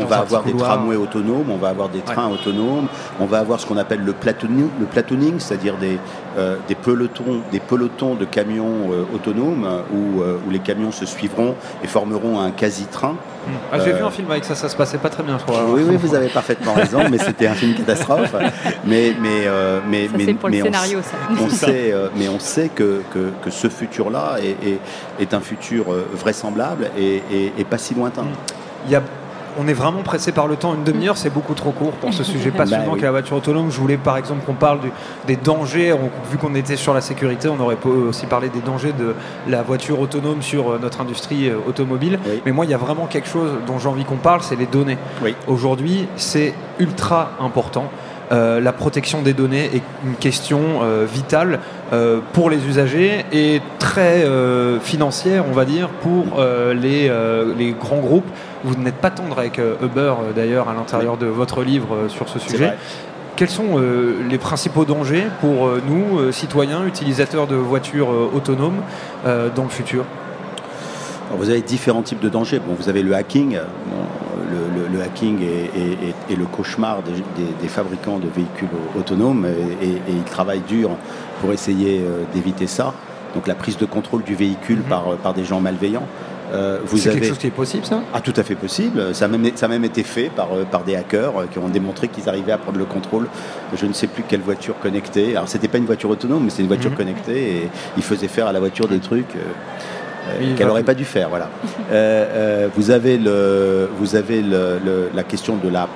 on, 0.00 0.06
va 0.06 0.18
avoir 0.18 0.42
des 0.42 0.54
tramways 0.54 0.96
autonomes, 0.96 1.50
on 1.50 1.56
va 1.56 1.68
avoir 1.68 1.88
des 1.88 2.00
trains 2.00 2.28
autonomes, 2.28 2.88
on 3.20 3.26
va 3.26 3.40
avoir 3.40 3.60
ce 3.60 3.66
qu'on 3.66 3.76
appelle 3.76 4.00
le 4.04 4.12
platooning, 4.12 4.68
le 4.78 4.86
platooning 4.86 5.40
c'est-à-dire 5.40 5.76
des, 5.76 5.98
des, 6.68 6.74
pelotons, 6.74 7.42
des 7.50 7.60
pelotons 7.60 8.14
de 8.14 8.24
camions 8.24 8.90
euh, 8.90 9.04
autonomes 9.14 9.66
où, 9.92 10.20
où, 10.20 10.50
les 10.50 10.58
camions 10.58 10.92
se 10.92 11.06
suivront 11.06 11.54
et 11.82 11.86
formeront 11.86 12.40
un 12.40 12.50
quasi-train. 12.50 13.12
Hmm. 13.46 13.52
Ah, 13.72 13.78
j'ai 13.78 13.92
vu 13.92 14.02
un 14.02 14.10
film 14.10 14.30
avec 14.30 14.44
ça, 14.44 14.54
ça 14.54 14.68
se 14.68 14.76
passait 14.76 14.98
pas 14.98 15.08
très 15.08 15.22
bien, 15.22 15.38
je 15.38 15.44
crois. 15.44 15.64
Oui, 15.68 15.82
oui, 15.86 15.96
vous 15.96 16.14
avez 16.14 16.28
parfaitement 16.28 16.74
raison, 16.74 17.00
mais 17.10 17.18
c'était 17.18 17.46
un 17.46 17.54
film 17.54 17.74
catastrophe. 17.74 18.34
Mais, 18.84 19.14
mais, 19.20 19.46
mais, 19.88 20.08
mais, 20.16 20.34
pour 20.34 20.48
le 20.48 20.62
scénario, 20.62 21.00
ça. 21.02 21.16
On 21.40 21.48
sait, 21.48 21.94
mais 22.16 22.28
on 22.28 22.38
sait 22.38 22.68
que, 22.68 23.02
que, 23.12 23.30
que 23.42 23.50
ce 23.50 23.68
futur-là 23.68 24.36
est, 24.42 24.56
est, 24.66 24.80
est, 25.20 25.34
un 25.34 25.40
futur 25.40 25.92
euh, 25.92 26.06
vraisemblable 26.14 26.90
et, 26.96 27.64
pas 27.64 27.78
si 27.78 27.94
lointain. 27.94 28.24
Il 28.86 28.92
y 28.92 28.96
a 28.96 29.02
on 29.58 29.66
est 29.66 29.72
vraiment 29.74 30.02
pressé 30.02 30.32
par 30.32 30.46
le 30.46 30.56
temps. 30.56 30.74
Une 30.74 30.84
demi-heure, 30.84 31.16
c'est 31.16 31.30
beaucoup 31.30 31.54
trop 31.54 31.72
court 31.72 31.92
pour 31.92 32.14
ce 32.14 32.24
sujet 32.24 32.50
passionnant 32.56 32.92
bah, 32.92 32.96
qu'est 32.96 33.04
la 33.04 33.10
voiture 33.10 33.36
autonome. 33.36 33.70
Je 33.70 33.78
voulais 33.78 33.96
par 33.96 34.16
exemple 34.16 34.44
qu'on 34.46 34.54
parle 34.54 34.80
des 35.26 35.36
dangers. 35.36 35.94
vu 36.30 36.38
qu'on 36.38 36.54
était 36.54 36.76
sur 36.76 36.94
la 36.94 37.00
sécurité, 37.00 37.48
on 37.48 37.60
aurait 37.60 37.76
aussi 37.84 38.26
parlé 38.26 38.48
des 38.48 38.60
dangers 38.60 38.92
de 38.92 39.14
la 39.48 39.62
voiture 39.62 40.00
autonome 40.00 40.42
sur 40.42 40.70
euh, 40.70 40.78
notre 40.80 41.00
industrie 41.00 41.48
euh, 41.48 41.56
automobile. 41.66 42.18
Mais 42.46 42.52
moi, 42.52 42.64
il 42.64 42.70
y 42.70 42.74
a 42.74 42.78
vraiment 42.78 43.06
quelque 43.06 43.28
chose 43.28 43.50
dont 43.66 43.78
j'ai 43.78 43.88
envie 43.88 44.04
qu'on 44.04 44.16
parle, 44.16 44.42
c'est 44.42 44.56
les 44.56 44.66
données. 44.66 44.98
Aujourd'hui, 45.46 46.06
c'est 46.16 46.54
ultra 46.78 47.32
important. 47.40 47.90
Euh, 48.30 48.60
la 48.60 48.72
protection 48.72 49.22
des 49.22 49.32
données 49.32 49.70
est 49.74 49.82
une 50.04 50.14
question 50.14 50.82
euh, 50.82 51.06
vitale 51.10 51.60
euh, 51.92 52.20
pour 52.32 52.50
les 52.50 52.64
usagers 52.66 53.24
et 53.32 53.60
très 53.78 54.24
financière, 54.80 55.44
on 55.48 55.52
va 55.52 55.64
dire, 55.64 55.88
pour 55.88 56.40
les, 56.74 57.10
les, 57.56 57.72
grands 57.72 57.98
groupes. 57.98 58.28
Vous 58.64 58.74
n'êtes 58.76 58.96
pas 58.96 59.10
tendre 59.10 59.38
avec 59.38 59.58
Uber, 59.58 60.14
d'ailleurs, 60.34 60.68
à 60.68 60.74
l'intérieur 60.74 61.16
de 61.16 61.26
votre 61.26 61.62
livre 61.62 62.08
sur 62.08 62.28
ce 62.28 62.38
sujet. 62.38 62.74
Quels 63.36 63.48
sont 63.48 63.80
les 64.28 64.38
principaux 64.38 64.84
dangers 64.84 65.26
pour 65.40 65.70
nous, 65.88 66.32
citoyens, 66.32 66.84
utilisateurs 66.84 67.46
de 67.46 67.56
voitures 67.56 68.08
autonomes, 68.34 68.82
dans 69.24 69.62
le 69.62 69.68
futur? 69.68 70.04
Vous 71.36 71.50
avez 71.50 71.60
différents 71.60 72.02
types 72.02 72.20
de 72.20 72.28
dangers. 72.28 72.58
Bon, 72.58 72.74
vous 72.78 72.88
avez 72.88 73.02
le 73.02 73.14
hacking 73.14 73.58
le, 74.48 75.02
hacking 75.02 75.40
est, 75.42 76.36
le 76.36 76.44
cauchemar 76.46 77.02
des, 77.02 77.68
fabricants 77.68 78.18
de 78.18 78.28
véhicules 78.28 78.68
autonomes 78.98 79.46
et, 79.82 80.00
ils 80.08 80.22
travaillent 80.24 80.62
dur 80.66 80.90
pour 81.40 81.52
essayer 81.52 82.00
euh, 82.00 82.24
d'éviter 82.34 82.66
ça. 82.66 82.94
Donc 83.34 83.46
la 83.46 83.54
prise 83.54 83.76
de 83.76 83.84
contrôle 83.84 84.22
du 84.22 84.34
véhicule 84.34 84.78
mhm. 84.78 84.84
par, 84.84 85.16
par 85.16 85.34
des 85.34 85.44
gens 85.44 85.60
malveillants. 85.60 86.06
Euh, 86.52 86.78
c'est 86.96 87.10
quelque 87.10 87.26
chose 87.26 87.38
qui 87.38 87.46
est 87.46 87.50
possible, 87.50 87.84
ça? 87.84 88.02
Ah, 88.14 88.20
tout 88.20 88.32
à 88.36 88.42
fait 88.42 88.54
possible. 88.54 89.14
Ça 89.14 89.26
a 89.26 89.28
même, 89.28 89.50
ça 89.54 89.66
a 89.66 89.68
même 89.68 89.84
été 89.84 90.02
fait 90.02 90.30
par, 90.30 90.48
euh, 90.52 90.64
par 90.64 90.84
des 90.84 90.96
hackers 90.96 91.48
qui 91.50 91.58
ont 91.58 91.68
démontré 91.68 92.08
qu'ils 92.08 92.28
arrivaient 92.28 92.52
à 92.52 92.58
prendre 92.58 92.78
le 92.78 92.84
contrôle. 92.84 93.28
Je 93.76 93.86
ne 93.86 93.92
sais 93.92 94.06
plus 94.06 94.22
quelle 94.26 94.40
voiture 94.40 94.78
connectée. 94.80 95.36
Alors, 95.36 95.48
c'était 95.48 95.68
pas 95.68 95.78
une 95.78 95.86
voiture 95.86 96.10
autonome, 96.10 96.44
mais 96.44 96.50
c'est 96.50 96.62
une 96.62 96.68
voiture 96.68 96.90
mhm. 96.90 96.96
connectée 96.96 97.56
et 97.56 97.68
ils 97.96 98.02
faisaient 98.02 98.28
faire 98.28 98.46
à 98.46 98.52
la 98.52 98.60
voiture 98.60 98.88
des 98.88 98.98
trucs. 98.98 99.36
Euh, 99.36 99.40
qu'elle 100.56 100.66
n'aurait 100.66 100.82
pas 100.82 100.94
dû 100.94 101.04
faire. 101.04 101.28
Voilà. 101.28 101.48
Euh, 101.90 102.26
euh, 102.28 102.68
vous 102.74 102.90
avez, 102.90 103.18
le, 103.18 103.88
vous 103.98 104.16
avez 104.16 104.42
le, 104.42 105.10
la 105.14 105.22
question 105.22 105.56
de 105.56 105.68
la 105.68 105.88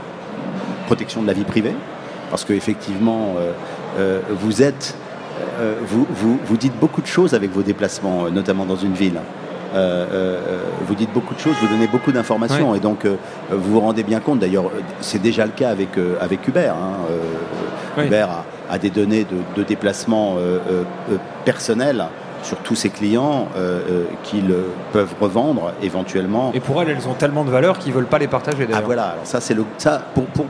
protection 0.86 1.22
de 1.22 1.26
la 1.26 1.32
vie 1.32 1.44
privée, 1.44 1.74
parce 2.30 2.44
qu'effectivement, 2.44 3.34
vous 4.30 4.62
êtes, 4.62 4.94
vous, 5.86 6.06
vous, 6.10 6.38
vous, 6.44 6.56
dites 6.56 6.78
beaucoup 6.78 7.02
de 7.02 7.06
choses 7.06 7.34
avec 7.34 7.50
vos 7.52 7.62
déplacements, 7.62 8.30
notamment 8.30 8.66
dans 8.66 8.76
une 8.76 8.94
ville. 8.94 9.20
vous 9.74 10.94
dites 10.94 11.12
beaucoup 11.12 11.34
de 11.34 11.40
choses, 11.40 11.54
vous 11.60 11.68
donnez 11.68 11.86
beaucoup 11.86 12.12
d'informations 12.12 12.74
et 12.74 12.80
donc 12.80 13.06
vous 13.06 13.72
vous 13.72 13.80
rendez 13.80 14.02
bien 14.02 14.20
compte. 14.20 14.40
D'ailleurs, 14.40 14.70
c'est 15.00 15.22
déjà 15.22 15.46
le 15.46 15.52
cas 15.52 15.70
avec 15.70 15.90
avec 16.20 16.46
Uber. 16.46 16.72
Hein, 16.72 18.02
Uber 18.02 18.26
a, 18.70 18.78
des 18.78 18.90
données 18.90 19.24
de, 19.24 19.60
de 19.60 19.66
déplacement 19.66 20.36
personnels 21.44 22.04
sur 22.42 22.58
tous 22.58 22.74
ces 22.74 22.90
clients 22.90 23.48
euh, 23.56 23.80
euh, 23.88 24.04
qu'ils 24.24 24.54
peuvent 24.92 25.14
revendre 25.20 25.72
éventuellement. 25.82 26.52
Et 26.54 26.60
pour 26.60 26.80
elles, 26.82 26.90
elles 26.90 27.08
ont 27.08 27.14
tellement 27.14 27.44
de 27.44 27.50
valeur 27.50 27.78
qu'ils 27.78 27.92
ne 27.92 27.96
veulent 27.96 28.06
pas 28.06 28.18
les 28.18 28.28
partager. 28.28 28.66
Ah 28.72 28.80
voilà, 28.84 29.04
alors 29.04 29.26
ça 29.26 29.40
c'est 29.40 29.54
le 29.54 29.64
ça 29.78 30.02
pour, 30.14 30.24
pour, 30.26 30.46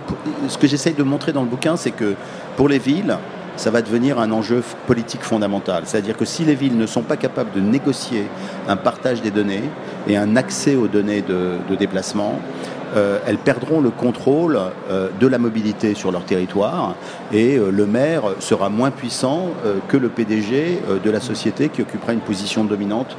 ce 0.49 0.59
que 0.59 0.67
j'essaye 0.67 0.95
de 0.95 1.03
montrer 1.03 1.33
dans 1.33 1.43
le 1.43 1.49
bouquin, 1.49 1.77
c'est 1.77 1.91
que 1.91 2.15
pour 2.57 2.69
les 2.69 2.79
villes, 2.79 3.17
ça 3.57 3.71
va 3.71 3.83
devenir 3.83 4.19
un 4.19 4.33
enjeu 4.33 4.63
politique 4.87 5.23
fondamental. 5.23 5.83
C'est-à-dire 5.87 6.17
que 6.17 6.25
si 6.25 6.45
les 6.45 6.55
villes 6.55 6.77
ne 6.77 6.87
sont 6.87 7.03
pas 7.03 7.17
capables 7.17 7.53
de 7.53 7.61
négocier 7.61 8.27
un 8.69 8.77
partage 8.77 9.21
des 9.23 9.31
données 9.31 9.65
et 10.09 10.17
un 10.17 10.37
accès 10.37 10.75
aux 10.75 10.89
données 10.89 11.23
de, 11.23 11.59
de 11.69 11.77
déplacement, 11.77 12.39
euh, 12.95 13.19
elles 13.27 13.39
perdront 13.39 13.81
le 13.81 13.91
contrôle 13.91 14.59
euh, 14.91 15.09
de 15.19 15.27
la 15.27 15.39
mobilité 15.39 15.95
sur 15.95 16.13
leur 16.13 16.25
territoire 16.25 16.95
et 17.33 17.57
euh, 17.57 17.71
le 17.71 17.87
maire 17.87 18.23
sera 18.39 18.69
moins 18.69 18.91
puissant 18.91 19.51
que 19.89 19.97
le 19.97 20.09
PDG 20.09 20.81
de 21.03 21.11
la 21.11 21.21
société 21.21 21.69
qui 21.69 21.83
occupera 21.83 22.13
une 22.13 22.21
position 22.21 22.65
dominante 22.65 23.17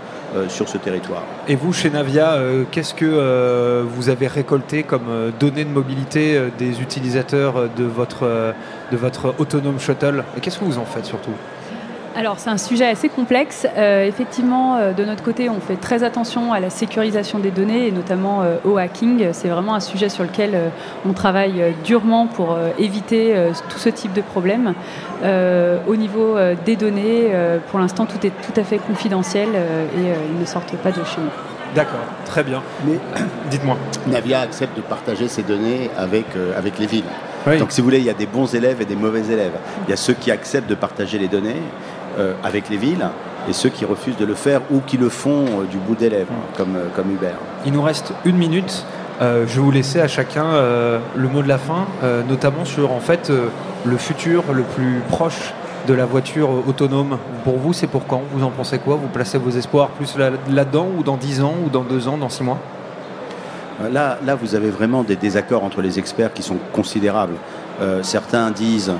sur 0.48 0.68
ce 0.68 0.78
territoire. 0.78 1.24
Et 1.48 1.56
vous, 1.56 1.74
chez 1.74 1.90
Navia, 1.90 2.40
qu'est-ce 2.72 2.94
que 2.94 3.84
vous 3.84 4.10
avez 4.10 4.28
récolté 4.28 4.84
comme 4.84 5.32
données 5.40 5.66
de 5.66 5.70
mobilité 5.70 6.40
des 6.58 6.82
utilisateurs 6.82 7.70
de 7.76 7.84
votre, 7.84 8.54
de 8.92 8.98
votre 8.98 9.36
autonome 9.38 9.80
shuttle? 9.80 10.24
Et 10.38 10.40
qu'est-ce 10.40 10.60
que 10.60 10.66
vous 10.66 10.80
en 10.80 10.86
faites 10.86 11.06
surtout? 11.06 11.34
Alors 12.16 12.40
c'est 12.40 12.50
un 12.50 12.58
sujet 12.58 12.88
assez 12.88 13.10
complexe. 13.10 13.68
Euh, 13.78 14.06
effectivement, 14.06 14.76
euh, 14.76 14.94
de 14.94 15.04
notre 15.04 15.24
côté, 15.24 15.50
on 15.50 15.60
fait 15.60 15.76
très 15.76 16.04
attention 16.04 16.54
à 16.54 16.60
la 16.60 16.70
sécurisation 16.70 17.40
des 17.40 17.52
données 17.52 17.88
et 17.88 17.92
notamment 17.92 18.42
euh, 18.42 18.56
au 18.64 18.78
hacking. 18.78 19.28
C'est 19.34 19.50
vraiment 19.50 19.76
un 19.76 19.80
sujet 19.80 20.10
sur 20.10 20.24
lequel 20.24 20.58
on 21.08 21.14
travaille 21.14 21.74
durement 21.84 22.28
pour 22.28 22.58
éviter 22.78 23.36
tout 23.70 23.80
ce 23.80 23.90
type 23.90 24.14
de 24.14 24.22
problème. 24.22 24.74
au 25.24 25.96
niveau 25.96 26.38
des 26.66 26.76
données, 26.76 27.32
pour 27.70 27.80
l'instant, 27.80 28.06
tout 28.06 28.26
est 28.26 28.32
tout 28.42 28.60
à 28.60 28.64
fait 28.64 28.78
confidentiel 28.78 29.50
et 29.50 30.14
ils 30.32 30.40
ne 30.40 30.46
sortent 30.46 30.76
pas 30.78 30.92
de 30.92 31.04
chez 31.04 31.22
nous. 31.22 31.32
D'accord, 31.76 32.06
très 32.26 32.44
bien. 32.44 32.62
Mais 32.86 33.00
dites-moi. 33.50 33.78
Navia 34.08 34.42
accepte 34.42 34.76
de 34.78 34.82
partager 34.82 35.28
ses 35.28 35.44
données 35.44 35.90
avec, 35.98 36.26
euh, 36.36 36.58
avec 36.58 36.78
les 36.80 36.86
villes. 36.86 37.04
Donc 37.60 37.74
si 37.74 37.82
vous 37.82 37.86
voulez, 37.86 37.98
il 37.98 38.06
y 38.06 38.10
a 38.10 38.14
des 38.14 38.26
bons 38.26 38.56
élèves 38.56 38.82
et 38.82 38.86
des 38.86 38.96
mauvais 38.96 39.26
élèves. 39.26 39.52
Il 39.86 39.90
y 39.90 39.94
a 39.94 39.98
ceux 39.98 40.14
qui 40.14 40.32
acceptent 40.32 40.70
de 40.70 40.76
partager 40.76 41.20
les 41.20 41.28
données 41.28 41.62
avec 42.44 42.70
les 42.70 42.78
villes 42.78 43.08
et 43.50 43.54
ceux 43.54 43.70
qui 43.70 43.86
refusent 43.86 44.18
de 44.18 44.26
le 44.26 44.36
faire 44.36 44.62
ou 44.72 44.80
qui 44.80 44.98
le 44.98 45.10
font 45.10 45.46
euh, 45.46 45.64
du 45.70 45.78
bout 45.78 45.96
des 45.96 46.10
lèvres, 46.10 46.32
comme, 46.56 46.78
comme 46.96 47.12
Uber. 47.12 47.34
Il 47.66 47.74
nous 47.74 47.82
reste 47.82 48.14
une 48.24 48.38
minute. 48.38 48.86
je 49.20 49.26
vais 49.46 49.62
vous 49.62 49.72
laisser 49.72 50.00
à 50.00 50.08
chacun 50.08 50.46
le 51.16 51.28
mot 51.28 51.42
de 51.42 51.48
la 51.48 51.58
fin, 51.58 51.86
notamment 52.28 52.66
sur 52.66 52.92
en 52.92 53.00
fait 53.00 53.32
le 53.86 53.98
futur 53.98 54.44
le 54.52 54.64
plus 54.64 55.02
proche 55.08 55.54
de 55.88 55.94
la 55.94 56.06
voiture 56.06 56.50
autonome. 56.68 57.18
Pour 57.44 57.58
vous, 57.58 57.74
c'est 57.74 57.88
pour 57.88 58.06
quand? 58.06 58.22
Vous 58.32 58.44
en 58.44 58.50
pensez 58.50 58.80
quoi? 58.80 58.96
Vous 58.96 59.08
placez 59.08 59.38
vos 59.38 59.50
espoirs 59.50 59.90
plus 59.90 60.18
là-dedans 60.18 60.88
ou 60.98 61.04
dans 61.04 61.18
10 61.18 61.42
ans 61.42 61.56
ou 61.66 61.70
dans 61.70 61.84
2 61.84 62.08
ans, 62.08 62.18
dans 62.18 62.30
6 62.30 62.44
mois? 62.44 62.60
Euh, 63.82 63.90
là, 63.90 64.18
là, 64.26 64.36
vous 64.36 64.56
avez 64.56 64.70
vraiment 64.70 65.04
des 65.04 65.16
désaccords 65.16 65.64
entre 65.64 65.82
les 65.82 66.00
experts 66.00 66.34
qui 66.34 66.44
sont 66.44 66.58
considérables. 66.72 67.36
Euh, 67.82 68.04
certains 68.04 68.52
disent 68.52 68.94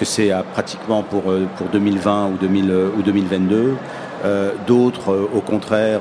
que 0.00 0.06
c'est 0.06 0.32
pratiquement 0.54 1.02
pour, 1.02 1.30
euh, 1.30 1.46
pour 1.56 1.68
2020 1.68 2.30
ou, 2.32 2.36
2000, 2.40 2.72
ou 2.98 3.02
2022. 3.02 3.76
D'autres, 4.66 5.28
au 5.32 5.40
contraire, 5.40 6.00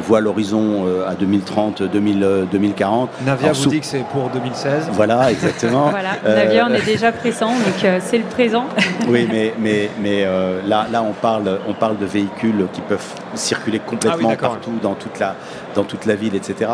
voit 0.00 0.20
l'horizon 0.20 0.86
euh, 0.86 1.08
à 1.08 1.14
2030, 1.14 1.82
2040. 1.82 3.10
Euh, 3.10 3.24
Navia 3.24 3.52
vous 3.52 3.66
dit 3.66 3.80
que 3.80 3.86
c'est 3.86 4.04
pour 4.04 4.28
2016. 4.30 4.90
Voilà, 4.92 5.30
exactement. 5.30 5.88
voilà, 5.90 6.10
Navia, 6.24 6.66
on 6.70 6.74
est 6.74 6.84
déjà 6.84 7.12
pressant, 7.12 7.50
donc 7.50 7.84
euh, 7.84 7.98
c'est 8.02 8.18
le 8.18 8.24
présent. 8.24 8.66
oui, 9.08 9.26
mais, 9.30 9.54
mais, 9.58 9.90
mais 10.00 10.26
là, 10.66 10.86
là 10.90 11.02
on, 11.02 11.12
parle, 11.12 11.58
on 11.68 11.74
parle 11.74 11.98
de 11.98 12.06
véhicules 12.06 12.66
qui 12.72 12.80
peuvent 12.80 13.14
circuler 13.34 13.78
complètement 13.78 14.30
ah 14.32 14.36
partout, 14.36 14.78
dans 14.82 14.94
toute, 14.94 15.18
la, 15.18 15.34
dans 15.76 15.84
toute 15.84 16.06
la 16.06 16.16
ville, 16.16 16.34
etc. 16.34 16.72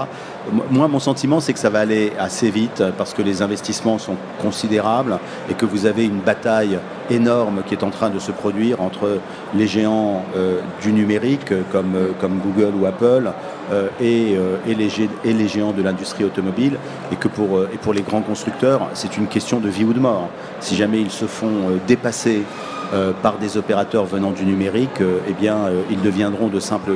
Moi, 0.70 0.88
mon 0.88 0.98
sentiment, 0.98 1.40
c'est 1.40 1.52
que 1.52 1.58
ça 1.58 1.68
va 1.68 1.80
aller 1.80 2.12
assez 2.18 2.50
vite 2.50 2.82
parce 2.96 3.12
que 3.12 3.20
les 3.20 3.42
investissements 3.42 3.98
sont 3.98 4.16
considérables 4.40 5.18
et 5.50 5.54
que 5.54 5.66
vous 5.66 5.84
avez 5.84 6.06
une 6.06 6.20
bataille 6.20 6.78
énorme 7.10 7.62
qui 7.66 7.74
est 7.74 7.84
en 7.84 7.90
train 7.90 8.08
de 8.08 8.18
se 8.18 8.32
produire 8.32 8.80
entre 8.80 9.18
les 9.54 9.66
géants 9.66 10.22
du 10.80 10.92
numérique 10.92 11.52
comme, 11.70 11.96
comme 12.20 12.38
Google 12.38 12.74
ou 12.80 12.86
Apple 12.86 13.32
euh, 13.70 13.88
euh, 14.00 14.56
et, 14.66 14.74
les, 14.74 15.48
géants 15.48 15.72
de 15.72 15.82
l'industrie 15.82 16.24
automobile, 16.24 16.76
et 17.10 17.16
que 17.16 17.28
euh, 17.28 17.66
pour 17.80 17.94
les 17.94 18.02
grands 18.02 18.22
constructeurs, 18.22 18.88
c'est 18.94 19.16
une 19.16 19.26
question 19.26 19.60
de 19.60 19.68
vie 19.68 19.84
ou 19.84 19.92
de 19.92 20.00
mort. 20.00 20.28
Si 20.60 20.76
jamais 20.76 21.00
ils 21.00 21.10
se 21.10 21.26
font 21.26 21.80
dépasser 21.86 22.42
par 23.22 23.38
des 23.38 23.56
opérateurs 23.56 24.04
venant 24.04 24.32
du 24.32 24.44
numérique, 24.44 25.00
eh 25.26 25.32
bien, 25.32 25.70
ils 25.90 26.02
deviendront 26.02 26.48
de 26.48 26.60
simples 26.60 26.92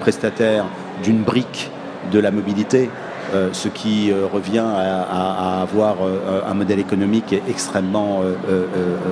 prestataires 0.00 0.64
d'une 1.02 1.22
brique 1.22 1.70
de 2.12 2.18
la 2.18 2.30
mobilité. 2.30 2.90
ce 3.52 3.68
qui 3.68 4.12
revient 4.32 4.64
à, 4.64 5.60
avoir 5.60 5.96
un 6.48 6.54
modèle 6.54 6.78
économique 6.78 7.34
extrêmement 7.48 8.22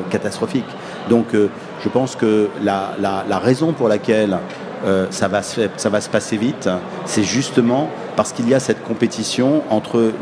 catastrophique. 0.08 0.70
Donc 1.10 1.26
je 1.34 1.88
pense 1.88 2.14
que 2.14 2.48
la 2.62 3.38
raison 3.38 3.72
pour 3.72 3.88
laquelle 3.88 4.38
euh, 4.84 5.06
ça, 5.10 5.28
va 5.28 5.42
se, 5.42 6.08
passer 6.10 6.36
vite, 6.36 6.68
c'est 7.06 7.22
justement 7.22 7.88
parce 8.16 8.32
qu'il 8.32 8.48
y 8.48 8.54
a 8.54 8.60
cette 8.60 8.82
compétition 8.82 9.62
entre 9.70 10.12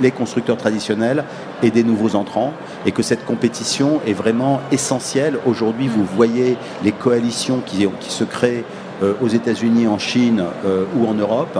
les, 0.00 0.10
constructeurs 0.10 0.56
traditionnels 0.56 1.24
et 1.62 1.70
des 1.70 1.84
nouveaux 1.84 2.16
entrants, 2.16 2.54
et 2.86 2.92
que 2.92 3.02
cette 3.02 3.26
compétition 3.26 4.00
est 4.06 4.14
vraiment 4.14 4.60
essentielle. 4.72 5.38
Aujourd'hui, 5.44 5.88
vous 5.88 6.04
voyez 6.04 6.56
les 6.82 6.92
coalitions 6.92 7.60
qui, 7.66 7.86
se 8.08 8.24
créent 8.24 8.64
euh, 8.64 8.87
aux 9.20 9.28
États-Unis, 9.28 9.86
en 9.86 9.98
Chine 9.98 10.42
euh, 10.64 10.84
ou 10.96 11.06
en 11.06 11.14
Europe, 11.14 11.58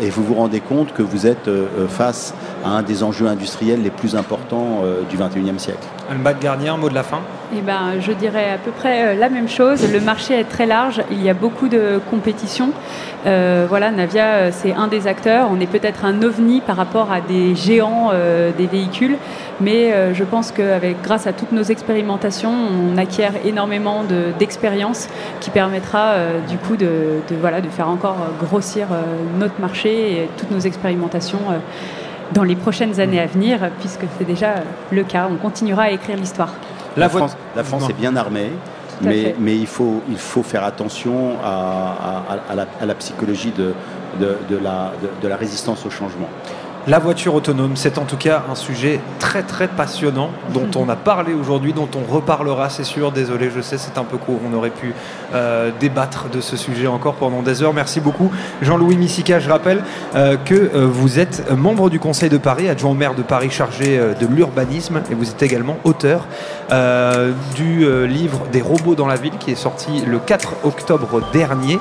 et 0.00 0.10
vous 0.10 0.22
vous 0.22 0.34
rendez 0.34 0.60
compte 0.60 0.92
que 0.92 1.02
vous 1.02 1.26
êtes 1.26 1.48
face 1.88 2.34
à 2.64 2.70
un 2.70 2.82
des 2.82 3.02
enjeux 3.02 3.26
industriels 3.26 3.82
les 3.82 3.90
plus 3.90 4.16
importants 4.16 4.82
du 5.08 5.16
XXIe 5.16 5.58
siècle. 5.58 5.86
Albat 6.10 6.34
Garnier, 6.34 6.68
un 6.68 6.76
mot 6.76 6.88
de 6.88 6.94
la 6.94 7.04
fin 7.04 7.20
eh 7.56 7.60
ben, 7.60 8.00
Je 8.00 8.10
dirais 8.10 8.50
à 8.52 8.58
peu 8.58 8.72
près 8.72 9.10
euh, 9.10 9.14
la 9.14 9.28
même 9.28 9.48
chose. 9.48 9.80
Le 9.92 10.00
marché 10.00 10.34
est 10.34 10.48
très 10.48 10.66
large, 10.66 11.02
il 11.12 11.22
y 11.22 11.30
a 11.30 11.34
beaucoup 11.34 11.68
de 11.68 12.00
compétition. 12.10 12.70
Euh, 13.26 13.66
voilà, 13.68 13.92
Navia, 13.92 14.24
euh, 14.24 14.50
c'est 14.52 14.72
un 14.72 14.88
des 14.88 15.06
acteurs. 15.06 15.46
On 15.52 15.60
est 15.60 15.68
peut-être 15.68 16.04
un 16.04 16.20
ovni 16.22 16.62
par 16.62 16.76
rapport 16.76 17.12
à 17.12 17.20
des 17.20 17.54
géants 17.54 18.10
des 18.56 18.66
véhicules, 18.66 19.16
mais 19.60 20.14
je 20.14 20.24
pense 20.24 20.50
que 20.50 20.62
grâce 21.02 21.26
à 21.26 21.32
toutes 21.32 21.52
nos 21.52 21.62
expérimentations, 21.62 22.52
on 22.52 22.96
acquiert 22.96 23.32
énormément 23.44 24.02
d'expérience 24.38 25.08
qui 25.40 25.50
permettra 25.50 26.14
du 26.48 26.56
coup 26.56 26.76
de, 26.76 27.20
voilà, 27.40 27.60
de 27.60 27.68
faire 27.68 27.88
encore 27.88 28.16
grossir 28.40 28.88
notre 29.38 29.60
marché 29.60 29.69
et 29.84 30.28
toutes 30.36 30.50
nos 30.50 30.60
expérimentations 30.60 31.40
dans 32.32 32.44
les 32.44 32.56
prochaines 32.56 33.00
années 33.00 33.20
à 33.20 33.26
venir, 33.26 33.58
puisque 33.80 34.04
c'est 34.18 34.24
déjà 34.24 34.56
le 34.90 35.02
cas. 35.04 35.28
On 35.30 35.36
continuera 35.36 35.84
à 35.84 35.90
écrire 35.90 36.16
l'histoire. 36.16 36.52
La, 36.96 37.08
France, 37.08 37.36
la 37.56 37.64
France 37.64 37.88
est 37.88 37.94
bien 37.94 38.16
armée. 38.16 38.50
Mais, 39.02 39.34
mais, 39.38 39.56
il, 39.56 39.66
faut, 39.66 40.02
il 40.10 40.18
faut 40.18 40.42
faire 40.42 40.62
attention 40.62 41.36
à, 41.42 42.22
à, 42.50 42.84
la, 42.84 42.94
psychologie 42.96 43.50
de, 43.56 43.72
de, 44.20 44.36
de, 44.48 44.56
la, 44.58 44.92
de, 45.22 45.28
la, 45.28 45.36
résistance 45.36 45.86
au 45.86 45.90
changement. 45.90 46.28
La 46.86 46.98
voiture 46.98 47.34
autonome, 47.34 47.76
c'est 47.76 47.98
en 47.98 48.04
tout 48.04 48.16
cas 48.16 48.42
un 48.50 48.54
sujet 48.54 49.00
très 49.18 49.42
très 49.42 49.68
passionnant 49.68 50.30
dont 50.54 50.68
on 50.76 50.88
a 50.88 50.96
parlé 50.96 51.34
aujourd'hui, 51.34 51.74
dont 51.74 51.88
on 51.94 52.10
reparlera, 52.10 52.70
c'est 52.70 52.84
sûr. 52.84 53.12
Désolé, 53.12 53.50
je 53.54 53.60
sais, 53.60 53.76
c'est 53.76 53.98
un 53.98 54.04
peu 54.04 54.16
court. 54.16 54.40
On 54.50 54.56
aurait 54.56 54.70
pu 54.70 54.94
euh, 55.34 55.70
débattre 55.78 56.30
de 56.30 56.40
ce 56.40 56.56
sujet 56.56 56.86
encore 56.86 57.16
pendant 57.16 57.42
des 57.42 57.62
heures. 57.62 57.74
Merci 57.74 58.00
beaucoup, 58.00 58.30
Jean-Louis 58.62 58.96
Missica. 58.96 59.40
Je 59.40 59.50
rappelle 59.50 59.82
euh, 60.14 60.38
que 60.38 60.54
euh, 60.54 60.86
vous 60.90 61.18
êtes 61.18 61.50
membre 61.54 61.90
du 61.90 62.00
Conseil 62.00 62.30
de 62.30 62.38
Paris, 62.38 62.70
adjoint 62.70 62.92
au 62.92 62.94
maire 62.94 63.14
de 63.14 63.22
Paris 63.22 63.50
chargé 63.50 63.98
de 63.98 64.26
l'urbanisme, 64.26 65.02
et 65.10 65.14
vous 65.14 65.28
êtes 65.28 65.42
également 65.42 65.76
auteur 65.84 66.26
du 67.56 68.06
livre 68.06 68.46
Des 68.52 68.62
robots 68.62 68.94
dans 68.94 69.08
la 69.08 69.16
ville 69.16 69.36
qui 69.38 69.50
est 69.50 69.56
sorti 69.56 70.02
le 70.06 70.18
4 70.18 70.64
octobre 70.64 71.20
dernier. 71.32 71.78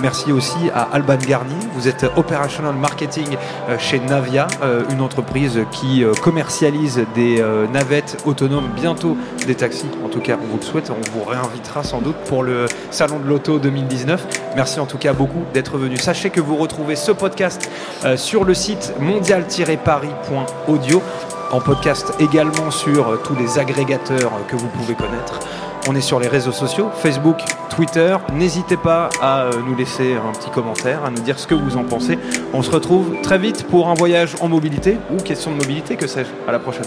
merci 0.00 0.30
aussi 0.32 0.70
à 0.74 0.88
Alban 0.92 1.16
Garnier. 1.16 1.56
Vous 1.74 1.88
êtes 1.88 2.06
operational 2.16 2.74
marketing 2.74 3.36
chez 3.78 3.98
Nav 3.98 4.21
euh, 4.62 4.82
une 4.90 5.00
entreprise 5.00 5.60
qui 5.72 6.04
euh, 6.04 6.12
commercialise 6.12 7.04
des 7.14 7.40
euh, 7.40 7.66
navettes 7.66 8.18
autonomes, 8.24 8.68
bientôt 8.74 9.16
des 9.46 9.54
taxis. 9.54 9.86
En 10.04 10.08
tout 10.08 10.20
cas, 10.20 10.36
on 10.40 10.46
vous 10.46 10.58
le 10.58 10.62
souhaite. 10.62 10.90
On 10.90 11.10
vous 11.12 11.24
réinvitera 11.24 11.82
sans 11.82 12.00
doute 12.00 12.16
pour 12.26 12.42
le 12.42 12.66
Salon 12.90 13.18
de 13.18 13.28
l'Auto 13.28 13.58
2019. 13.58 14.26
Merci 14.56 14.80
en 14.80 14.86
tout 14.86 14.98
cas 14.98 15.12
beaucoup 15.12 15.42
d'être 15.52 15.78
venu. 15.78 15.96
Sachez 15.96 16.30
que 16.30 16.40
vous 16.40 16.56
retrouvez 16.56 16.96
ce 16.96 17.12
podcast 17.12 17.70
sur 18.16 18.44
le 18.44 18.54
site 18.54 18.94
mondial-paris.audio 19.00 21.02
en 21.50 21.60
podcast 21.60 22.12
également 22.18 22.70
sur 22.70 23.20
tous 23.22 23.34
les 23.34 23.58
agrégateurs 23.58 24.32
que 24.48 24.56
vous 24.56 24.68
pouvez 24.68 24.94
connaître. 24.94 25.40
On 25.88 25.96
est 25.96 26.00
sur 26.00 26.20
les 26.20 26.28
réseaux 26.28 26.52
sociaux, 26.52 26.90
Facebook, 26.94 27.38
Twitter. 27.68 28.16
N'hésitez 28.32 28.76
pas 28.76 29.08
à 29.20 29.42
euh, 29.42 29.50
nous 29.66 29.74
laisser 29.74 30.14
un 30.14 30.32
petit 30.32 30.50
commentaire, 30.50 31.04
à 31.04 31.10
nous 31.10 31.22
dire 31.22 31.38
ce 31.38 31.46
que 31.48 31.54
vous 31.54 31.76
en 31.76 31.82
pensez. 31.82 32.18
On 32.52 32.62
se 32.62 32.70
retrouve 32.70 33.20
très 33.22 33.38
vite 33.38 33.66
pour 33.66 33.88
un 33.88 33.94
voyage 33.94 34.36
en 34.40 34.48
mobilité 34.48 34.98
ou 35.10 35.16
question 35.16 35.50
de 35.50 35.56
mobilité, 35.56 35.96
que 35.96 36.06
sais-je. 36.06 36.30
À 36.48 36.52
la 36.52 36.60
prochaine. 36.60 36.84